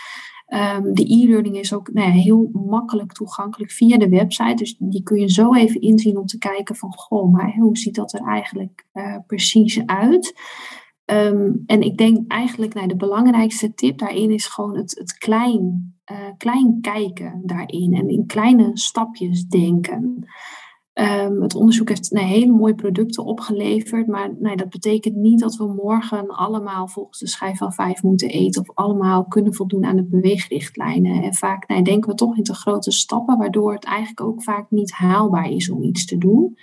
Um, 0.53 0.93
de 0.93 1.13
e-learning 1.13 1.57
is 1.57 1.73
ook 1.73 1.93
nou 1.93 2.07
ja, 2.07 2.13
heel 2.13 2.49
makkelijk 2.53 3.11
toegankelijk 3.11 3.71
via 3.71 3.97
de 3.97 4.09
website. 4.09 4.53
Dus 4.53 4.75
die 4.79 5.03
kun 5.03 5.19
je 5.19 5.31
zo 5.31 5.53
even 5.53 5.81
inzien 5.81 6.17
om 6.17 6.25
te 6.25 6.37
kijken 6.37 6.75
van, 6.75 6.93
goh, 6.93 7.31
maar 7.31 7.55
hoe 7.55 7.77
ziet 7.77 7.95
dat 7.95 8.13
er 8.13 8.21
eigenlijk 8.21 8.85
uh, 8.93 9.17
precies 9.27 9.85
uit? 9.85 10.33
Ehm, 11.05 11.51
en 11.65 11.81
ik 11.81 11.97
denk 11.97 12.31
eigenlijk, 12.31 12.73
nou, 12.73 12.87
de 12.87 12.95
belangrijkste 12.95 13.73
tip 13.73 13.97
daarin 13.97 14.31
is 14.31 14.47
gewoon 14.47 14.77
het, 14.77 14.97
het 14.99 15.17
klein, 15.17 15.95
uh, 16.11 16.17
klein 16.37 16.77
kijken 16.81 17.41
daarin 17.45 17.93
en 17.93 18.09
in 18.09 18.25
kleine 18.25 18.69
stapjes 18.73 19.47
denken. 19.47 20.25
Ehm, 20.99 21.41
het 21.41 21.55
onderzoek 21.55 21.89
heeft 21.89 22.11
nou, 22.11 22.25
hele 22.25 22.51
mooie 22.51 22.75
producten 22.75 23.25
opgeleverd, 23.25 24.07
maar 24.07 24.35
nou, 24.39 24.55
dat 24.55 24.69
betekent 24.69 25.15
niet 25.15 25.39
dat 25.39 25.55
we 25.55 25.73
morgen 25.83 26.27
allemaal 26.27 26.87
volgens 26.87 27.19
de 27.19 27.27
schijf 27.27 27.57
van 27.57 27.73
vijf 27.73 28.03
moeten 28.03 28.29
eten 28.29 28.61
of 28.61 28.75
allemaal 28.75 29.25
kunnen 29.25 29.53
voldoen 29.53 29.85
aan 29.85 29.95
de 29.95 30.03
beweegrichtlijnen. 30.03 31.23
En 31.23 31.33
vaak 31.33 31.67
nou, 31.67 31.81
denken 31.81 32.09
we 32.09 32.15
toch 32.15 32.37
in 32.37 32.43
te 32.43 32.53
grote 32.53 32.91
stappen, 32.91 33.37
waardoor 33.37 33.73
het 33.73 33.85
eigenlijk 33.85 34.21
ook 34.21 34.43
vaak 34.43 34.71
niet 34.71 34.91
haalbaar 34.91 35.49
is 35.49 35.69
om 35.69 35.83
iets 35.83 36.05
te 36.05 36.17
doen. 36.17 36.57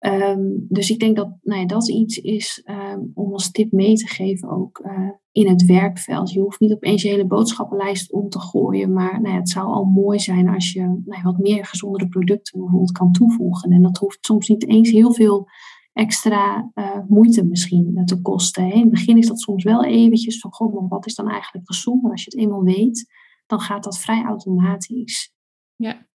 Ehm, 0.00 0.48
dus 0.68 0.90
ik 0.90 0.98
denk 0.98 1.16
dat 1.16 1.36
nou 1.42 1.60
ja, 1.60 1.66
dat 1.66 1.88
iets 1.88 2.16
is 2.16 2.62
um, 2.64 3.10
om 3.14 3.32
als 3.32 3.50
tip 3.50 3.72
mee 3.72 3.94
te 3.94 4.08
geven 4.08 4.50
ook 4.50 4.82
uh, 4.84 5.10
in 5.32 5.48
het 5.48 5.64
werkveld. 5.64 6.32
Je 6.32 6.40
hoeft 6.40 6.60
niet 6.60 6.72
opeens 6.72 7.02
je 7.02 7.08
hele 7.08 7.26
boodschappenlijst 7.26 8.12
om 8.12 8.28
te 8.28 8.40
gooien, 8.40 8.92
maar 8.92 9.20
nou 9.20 9.34
ja, 9.34 9.40
het 9.40 9.48
zou 9.48 9.66
al 9.66 9.84
mooi 9.84 10.18
zijn 10.18 10.48
als 10.48 10.72
je 10.72 10.80
nou 10.80 11.04
ja, 11.04 11.22
wat 11.22 11.38
meer 11.38 11.64
gezondere 11.64 12.08
producten 12.08 12.58
bijvoorbeeld 12.58 12.92
kan 12.92 13.12
toevoegen. 13.12 13.70
En 13.70 13.82
dat 13.82 13.98
hoeft 13.98 14.18
soms 14.20 14.48
niet 14.48 14.68
eens 14.68 14.90
heel 14.90 15.12
veel 15.12 15.48
extra 15.92 16.70
uh, 16.74 16.98
moeite 17.08 17.44
misschien 17.44 18.02
te 18.04 18.20
kosten. 18.20 18.64
Hè. 18.64 18.74
In 18.74 18.80
het 18.80 18.90
begin 18.90 19.18
is 19.18 19.26
dat 19.26 19.40
soms 19.40 19.64
wel 19.64 19.84
eventjes 19.84 20.38
van, 20.38 20.52
god, 20.52 20.72
maar 20.72 20.88
wat 20.88 21.06
is 21.06 21.14
dan 21.14 21.28
eigenlijk 21.28 21.66
gezond? 21.66 22.02
Maar 22.02 22.10
als 22.10 22.24
je 22.24 22.30
het 22.30 22.40
eenmaal 22.40 22.62
weet, 22.62 23.12
dan 23.46 23.60
gaat 23.60 23.84
dat 23.84 23.98
vrij 23.98 24.24
automatisch. 24.24 25.34
Ja, 25.76 26.06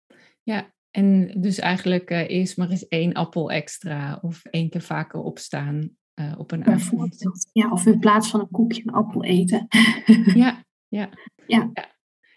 ja 0.43 0.74
en 0.95 1.41
dus 1.41 1.59
eigenlijk 1.59 2.11
uh, 2.11 2.29
eerst 2.29 2.57
maar 2.57 2.69
eens 2.69 2.87
één 2.87 3.13
appel 3.13 3.51
extra 3.51 4.19
of 4.21 4.45
één 4.45 4.69
keer 4.69 4.81
vaker 4.81 5.19
opstaan 5.19 5.89
uh, 6.15 6.33
op 6.37 6.51
een 6.51 6.65
avond. 6.65 7.49
Ja, 7.51 7.71
of 7.71 7.85
in 7.85 7.99
plaats 7.99 8.29
van 8.29 8.39
een 8.39 8.51
koekje 8.51 8.81
een 8.85 8.93
appel 8.93 9.23
eten. 9.23 9.67
ja, 10.43 10.65
ja, 10.87 11.09
ja. 11.47 11.69
ja. 11.73 11.93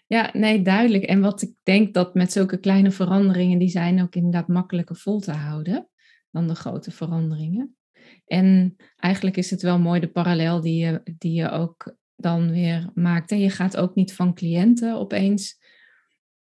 Ja, 0.07 0.29
nee, 0.33 0.61
duidelijk. 0.61 1.03
En 1.03 1.21
wat 1.21 1.41
ik 1.41 1.53
denk 1.63 1.93
dat 1.93 2.13
met 2.13 2.31
zulke 2.31 2.59
kleine 2.59 2.91
veranderingen, 2.91 3.59
die 3.59 3.69
zijn 3.69 4.01
ook 4.01 4.15
inderdaad 4.15 4.47
makkelijker 4.47 4.95
vol 4.95 5.19
te 5.19 5.31
houden 5.31 5.89
dan 6.31 6.47
de 6.47 6.55
grote 6.55 6.91
veranderingen. 6.91 7.77
En 8.25 8.75
eigenlijk 8.95 9.37
is 9.37 9.49
het 9.49 9.61
wel 9.61 9.79
mooi 9.79 9.99
de 9.99 10.11
parallel 10.11 10.61
die 10.61 10.85
je, 10.85 11.01
die 11.17 11.33
je 11.33 11.49
ook 11.49 11.95
dan 12.15 12.51
weer 12.51 12.89
maakt. 12.93 13.31
En 13.31 13.39
je 13.39 13.49
gaat 13.49 13.77
ook 13.77 13.95
niet 13.95 14.13
van 14.13 14.33
cliënten 14.33 14.95
opeens 14.95 15.58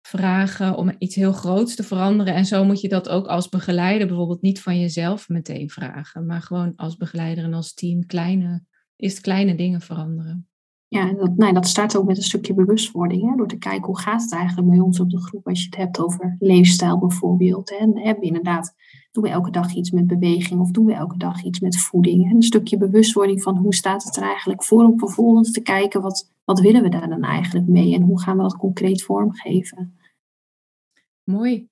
vragen 0.05 0.77
om 0.77 0.95
iets 0.97 1.15
heel 1.15 1.31
groots 1.31 1.75
te 1.75 1.83
veranderen. 1.83 2.33
En 2.33 2.45
zo 2.45 2.65
moet 2.65 2.81
je 2.81 2.89
dat 2.89 3.09
ook 3.09 3.27
als 3.27 3.49
begeleider 3.49 4.07
bijvoorbeeld 4.07 4.41
niet 4.41 4.61
van 4.61 4.79
jezelf 4.79 5.29
meteen 5.29 5.69
vragen, 5.69 6.25
maar 6.25 6.41
gewoon 6.41 6.73
als 6.75 6.97
begeleider 6.97 7.43
en 7.43 7.53
als 7.53 7.73
team 7.73 8.05
kleine, 8.05 8.63
is 8.95 9.21
kleine 9.21 9.55
dingen 9.55 9.81
veranderen. 9.81 10.47
Ja, 10.87 11.13
dat, 11.13 11.35
nou, 11.35 11.53
dat 11.53 11.67
start 11.67 11.97
ook 11.97 12.05
met 12.05 12.17
een 12.17 12.23
stukje 12.23 12.53
bewustwording. 12.53 13.29
Hè? 13.29 13.35
Door 13.35 13.47
te 13.47 13.57
kijken 13.57 13.85
hoe 13.85 13.99
gaat 13.99 14.21
het 14.21 14.33
eigenlijk 14.33 14.69
bij 14.69 14.79
ons 14.79 14.99
op 14.99 15.09
de 15.09 15.21
groep 15.21 15.47
als 15.47 15.59
je 15.59 15.65
het 15.65 15.75
hebt 15.75 15.99
over 15.99 16.35
leefstijl 16.39 16.99
bijvoorbeeld. 16.99 17.69
Hè? 17.69 17.75
En 17.75 17.93
we 17.93 18.17
inderdaad, 18.19 18.73
doen 19.15 19.23
we 19.23 19.29
elke 19.29 19.51
dag 19.51 19.73
iets 19.73 19.91
met 19.91 20.07
beweging 20.07 20.59
of 20.59 20.71
doen 20.71 20.85
we 20.85 20.93
elke 20.93 21.17
dag 21.17 21.43
iets 21.43 21.59
met 21.59 21.77
voeding? 21.77 22.29
En 22.29 22.35
een 22.35 22.43
stukje 22.43 22.77
bewustwording 22.77 23.41
van 23.41 23.57
hoe 23.57 23.75
staat 23.75 24.03
het 24.03 24.15
er 24.15 24.23
eigenlijk 24.23 24.63
voor 24.63 24.83
om 24.83 24.99
vervolgens 24.99 25.51
te 25.51 25.61
kijken 25.61 26.01
wat, 26.01 26.31
wat 26.43 26.59
willen 26.59 26.83
we 26.83 26.89
daar 26.89 27.09
dan 27.09 27.23
eigenlijk 27.23 27.67
mee 27.67 27.93
en 27.93 28.01
hoe 28.01 28.21
gaan 28.21 28.37
we 28.37 28.41
dat 28.41 28.57
concreet 28.57 29.03
vormgeven. 29.03 29.97
Mooi. 31.23 31.67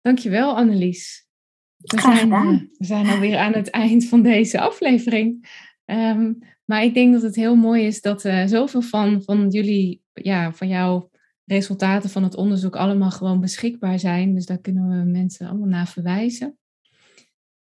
Dankjewel 0.00 0.56
Annelies. 0.56 1.28
We 1.76 1.98
Graag 1.98 2.18
zijn. 2.18 2.30
Uh, 2.30 2.60
we 2.78 2.84
zijn 2.84 3.06
alweer 3.06 3.38
aan 3.38 3.52
het 3.52 3.70
eind 3.70 4.04
van 4.04 4.22
deze 4.22 4.60
aflevering. 4.60 5.48
Um, 5.84 6.38
maar 6.64 6.84
ik 6.84 6.94
denk 6.94 7.12
dat 7.12 7.22
het 7.22 7.36
heel 7.36 7.56
mooi 7.56 7.84
is 7.84 8.00
dat 8.00 8.24
uh, 8.24 8.46
zoveel 8.46 8.82
van, 8.82 9.22
van 9.22 9.48
jullie, 9.48 10.02
ja, 10.12 10.52
van 10.52 10.68
jouw 10.68 11.09
resultaten 11.50 12.10
van 12.10 12.22
het 12.22 12.34
onderzoek 12.34 12.76
allemaal 12.76 13.10
gewoon 13.10 13.40
beschikbaar 13.40 13.98
zijn. 13.98 14.34
Dus 14.34 14.46
daar 14.46 14.58
kunnen 14.58 14.88
we 14.88 15.10
mensen 15.10 15.48
allemaal 15.48 15.68
naar 15.68 15.88
verwijzen. 15.88 16.58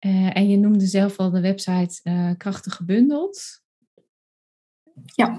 Uh, 0.05 0.37
en 0.37 0.49
je 0.49 0.57
noemde 0.57 0.85
zelf 0.85 1.17
al 1.17 1.29
de 1.29 1.41
website 1.41 1.99
uh, 2.03 2.31
Krachtig 2.37 2.75
Gebundeld. 2.75 3.61
Ja, 5.05 5.37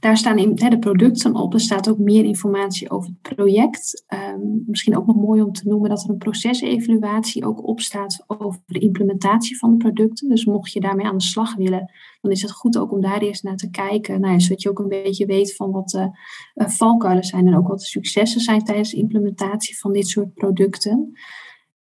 daar 0.00 0.16
staan 0.16 0.38
in, 0.38 0.54
de 0.54 0.78
producten 0.78 1.34
op. 1.34 1.52
Er 1.52 1.60
staat 1.60 1.88
ook 1.88 1.98
meer 1.98 2.24
informatie 2.24 2.90
over 2.90 3.10
het 3.10 3.36
project. 3.36 4.04
Um, 4.34 4.62
misschien 4.66 4.96
ook 4.96 5.06
nog 5.06 5.16
mooi 5.16 5.42
om 5.42 5.52
te 5.52 5.68
noemen 5.68 5.90
dat 5.90 6.04
er 6.04 6.10
een 6.10 6.16
procesevaluatie 6.16 7.44
ook 7.44 7.66
op 7.66 7.80
staat 7.80 8.24
over 8.26 8.60
de 8.66 8.78
implementatie 8.78 9.58
van 9.58 9.70
de 9.70 9.76
producten. 9.76 10.28
Dus 10.28 10.44
mocht 10.44 10.72
je 10.72 10.80
daarmee 10.80 11.06
aan 11.06 11.16
de 11.16 11.24
slag 11.24 11.54
willen, 11.54 11.92
dan 12.20 12.30
is 12.30 12.42
het 12.42 12.52
goed 12.52 12.78
ook 12.78 12.92
om 12.92 13.00
daar 13.00 13.20
eerst 13.20 13.42
naar 13.42 13.56
te 13.56 13.70
kijken. 13.70 14.20
Nou, 14.20 14.40
zodat 14.40 14.62
je 14.62 14.70
ook 14.70 14.78
een 14.78 14.88
beetje 14.88 15.26
weet 15.26 15.56
van 15.56 15.70
wat 15.70 15.88
de 15.88 16.10
uh, 16.54 16.68
valkuilen 16.68 17.24
zijn 17.24 17.46
en 17.46 17.56
ook 17.56 17.68
wat 17.68 17.78
de 17.78 17.86
successen 17.86 18.40
zijn 18.40 18.64
tijdens 18.64 18.90
de 18.90 18.96
implementatie 18.96 19.78
van 19.78 19.92
dit 19.92 20.08
soort 20.08 20.34
producten. 20.34 21.12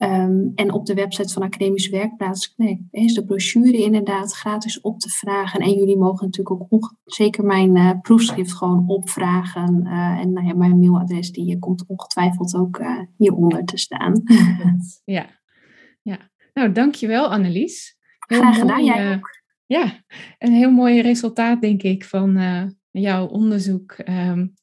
Um, 0.02 0.52
en 0.54 0.72
op 0.72 0.86
de 0.86 0.94
website 0.94 1.32
van 1.32 1.42
Academische 1.42 1.90
Werkplaats 1.90 2.54
nee, 2.56 2.88
is 2.90 3.14
de 3.14 3.24
brochure 3.24 3.82
inderdaad 3.82 4.32
gratis 4.32 4.80
op 4.80 4.98
te 4.98 5.08
vragen. 5.08 5.60
En 5.60 5.72
jullie 5.72 5.96
mogen 5.96 6.24
natuurlijk 6.24 6.66
ook 6.68 6.94
zeker 7.04 7.44
mijn 7.44 7.76
uh, 7.76 7.90
proefschrift 8.02 8.52
gewoon 8.52 8.88
opvragen. 8.88 9.80
Uh, 9.84 10.18
en 10.18 10.32
nou 10.32 10.46
ja, 10.46 10.54
mijn 10.54 10.78
mailadres 10.78 11.32
die 11.32 11.58
komt 11.58 11.84
ongetwijfeld 11.86 12.54
ook 12.54 12.78
uh, 12.78 13.00
hieronder 13.16 13.64
te 13.64 13.76
staan. 13.76 14.22
Ja, 15.04 15.26
ja. 16.02 16.18
nou 16.52 16.72
dankjewel 16.72 17.30
Annelies. 17.30 17.98
Heel 18.26 18.40
Graag 18.40 18.58
gedaan, 18.58 18.76
mooi, 18.76 18.86
jij 18.86 19.14
ook. 19.14 19.28
Ja, 19.66 20.04
een 20.38 20.52
heel 20.52 20.70
mooi 20.70 21.00
resultaat 21.00 21.60
denk 21.60 21.82
ik 21.82 22.04
van 22.04 22.38
jouw 22.90 23.26
onderzoek. 23.26 23.98
Um, 24.08 24.54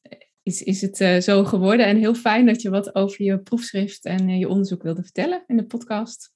is, 0.48 0.62
is 0.62 0.80
het 0.80 1.00
uh, 1.00 1.18
zo 1.18 1.44
geworden. 1.44 1.86
En 1.86 1.96
heel 1.96 2.14
fijn 2.14 2.46
dat 2.46 2.62
je 2.62 2.70
wat 2.70 2.94
over 2.94 3.24
je 3.24 3.38
proefschrift 3.38 4.04
en 4.04 4.28
uh, 4.28 4.38
je 4.38 4.48
onderzoek 4.48 4.82
wilde 4.82 5.02
vertellen 5.02 5.44
in 5.46 5.56
de 5.56 5.64
podcast. 5.64 6.32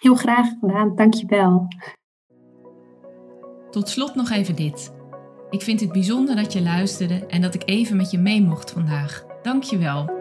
Heel 0.00 0.14
graag 0.14 0.48
gedaan, 0.60 0.96
dankjewel. 0.96 1.68
Tot 3.70 3.88
slot 3.88 4.14
nog 4.14 4.30
even 4.30 4.56
dit. 4.56 4.92
Ik 5.50 5.62
vind 5.62 5.80
het 5.80 5.92
bijzonder 5.92 6.36
dat 6.36 6.52
je 6.52 6.62
luisterde 6.62 7.26
en 7.26 7.40
dat 7.40 7.54
ik 7.54 7.62
even 7.64 7.96
met 7.96 8.10
je 8.10 8.18
mee 8.18 8.42
mocht 8.42 8.70
vandaag. 8.70 9.24
Dank 9.42 9.62
je 9.62 9.78
wel. 9.78 10.18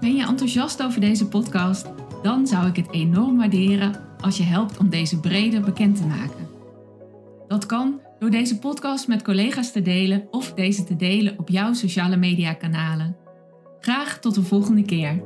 Ben 0.00 0.16
je 0.16 0.26
enthousiast 0.26 0.82
over 0.82 1.00
deze 1.00 1.28
podcast? 1.28 1.86
Dan 2.22 2.46
zou 2.46 2.66
ik 2.66 2.76
het 2.76 2.90
enorm 2.90 3.36
waarderen 3.36 4.12
als 4.24 4.36
je 4.36 4.42
helpt 4.42 4.78
om 4.78 4.88
deze 4.88 5.20
breder 5.20 5.60
bekend 5.60 5.96
te 5.96 6.06
maken. 6.06 6.48
Dat 7.48 7.66
kan 7.66 8.00
door 8.18 8.30
deze 8.30 8.58
podcast 8.58 9.08
met 9.08 9.22
collega's 9.22 9.72
te 9.72 9.82
delen 9.82 10.26
of 10.30 10.52
deze 10.52 10.84
te 10.84 10.96
delen 10.96 11.38
op 11.38 11.48
jouw 11.48 11.72
sociale 11.72 12.16
media 12.16 12.52
kanalen. 12.52 13.16
Graag 13.80 14.18
tot 14.18 14.34
de 14.34 14.42
volgende 14.42 14.82
keer. 14.82 15.22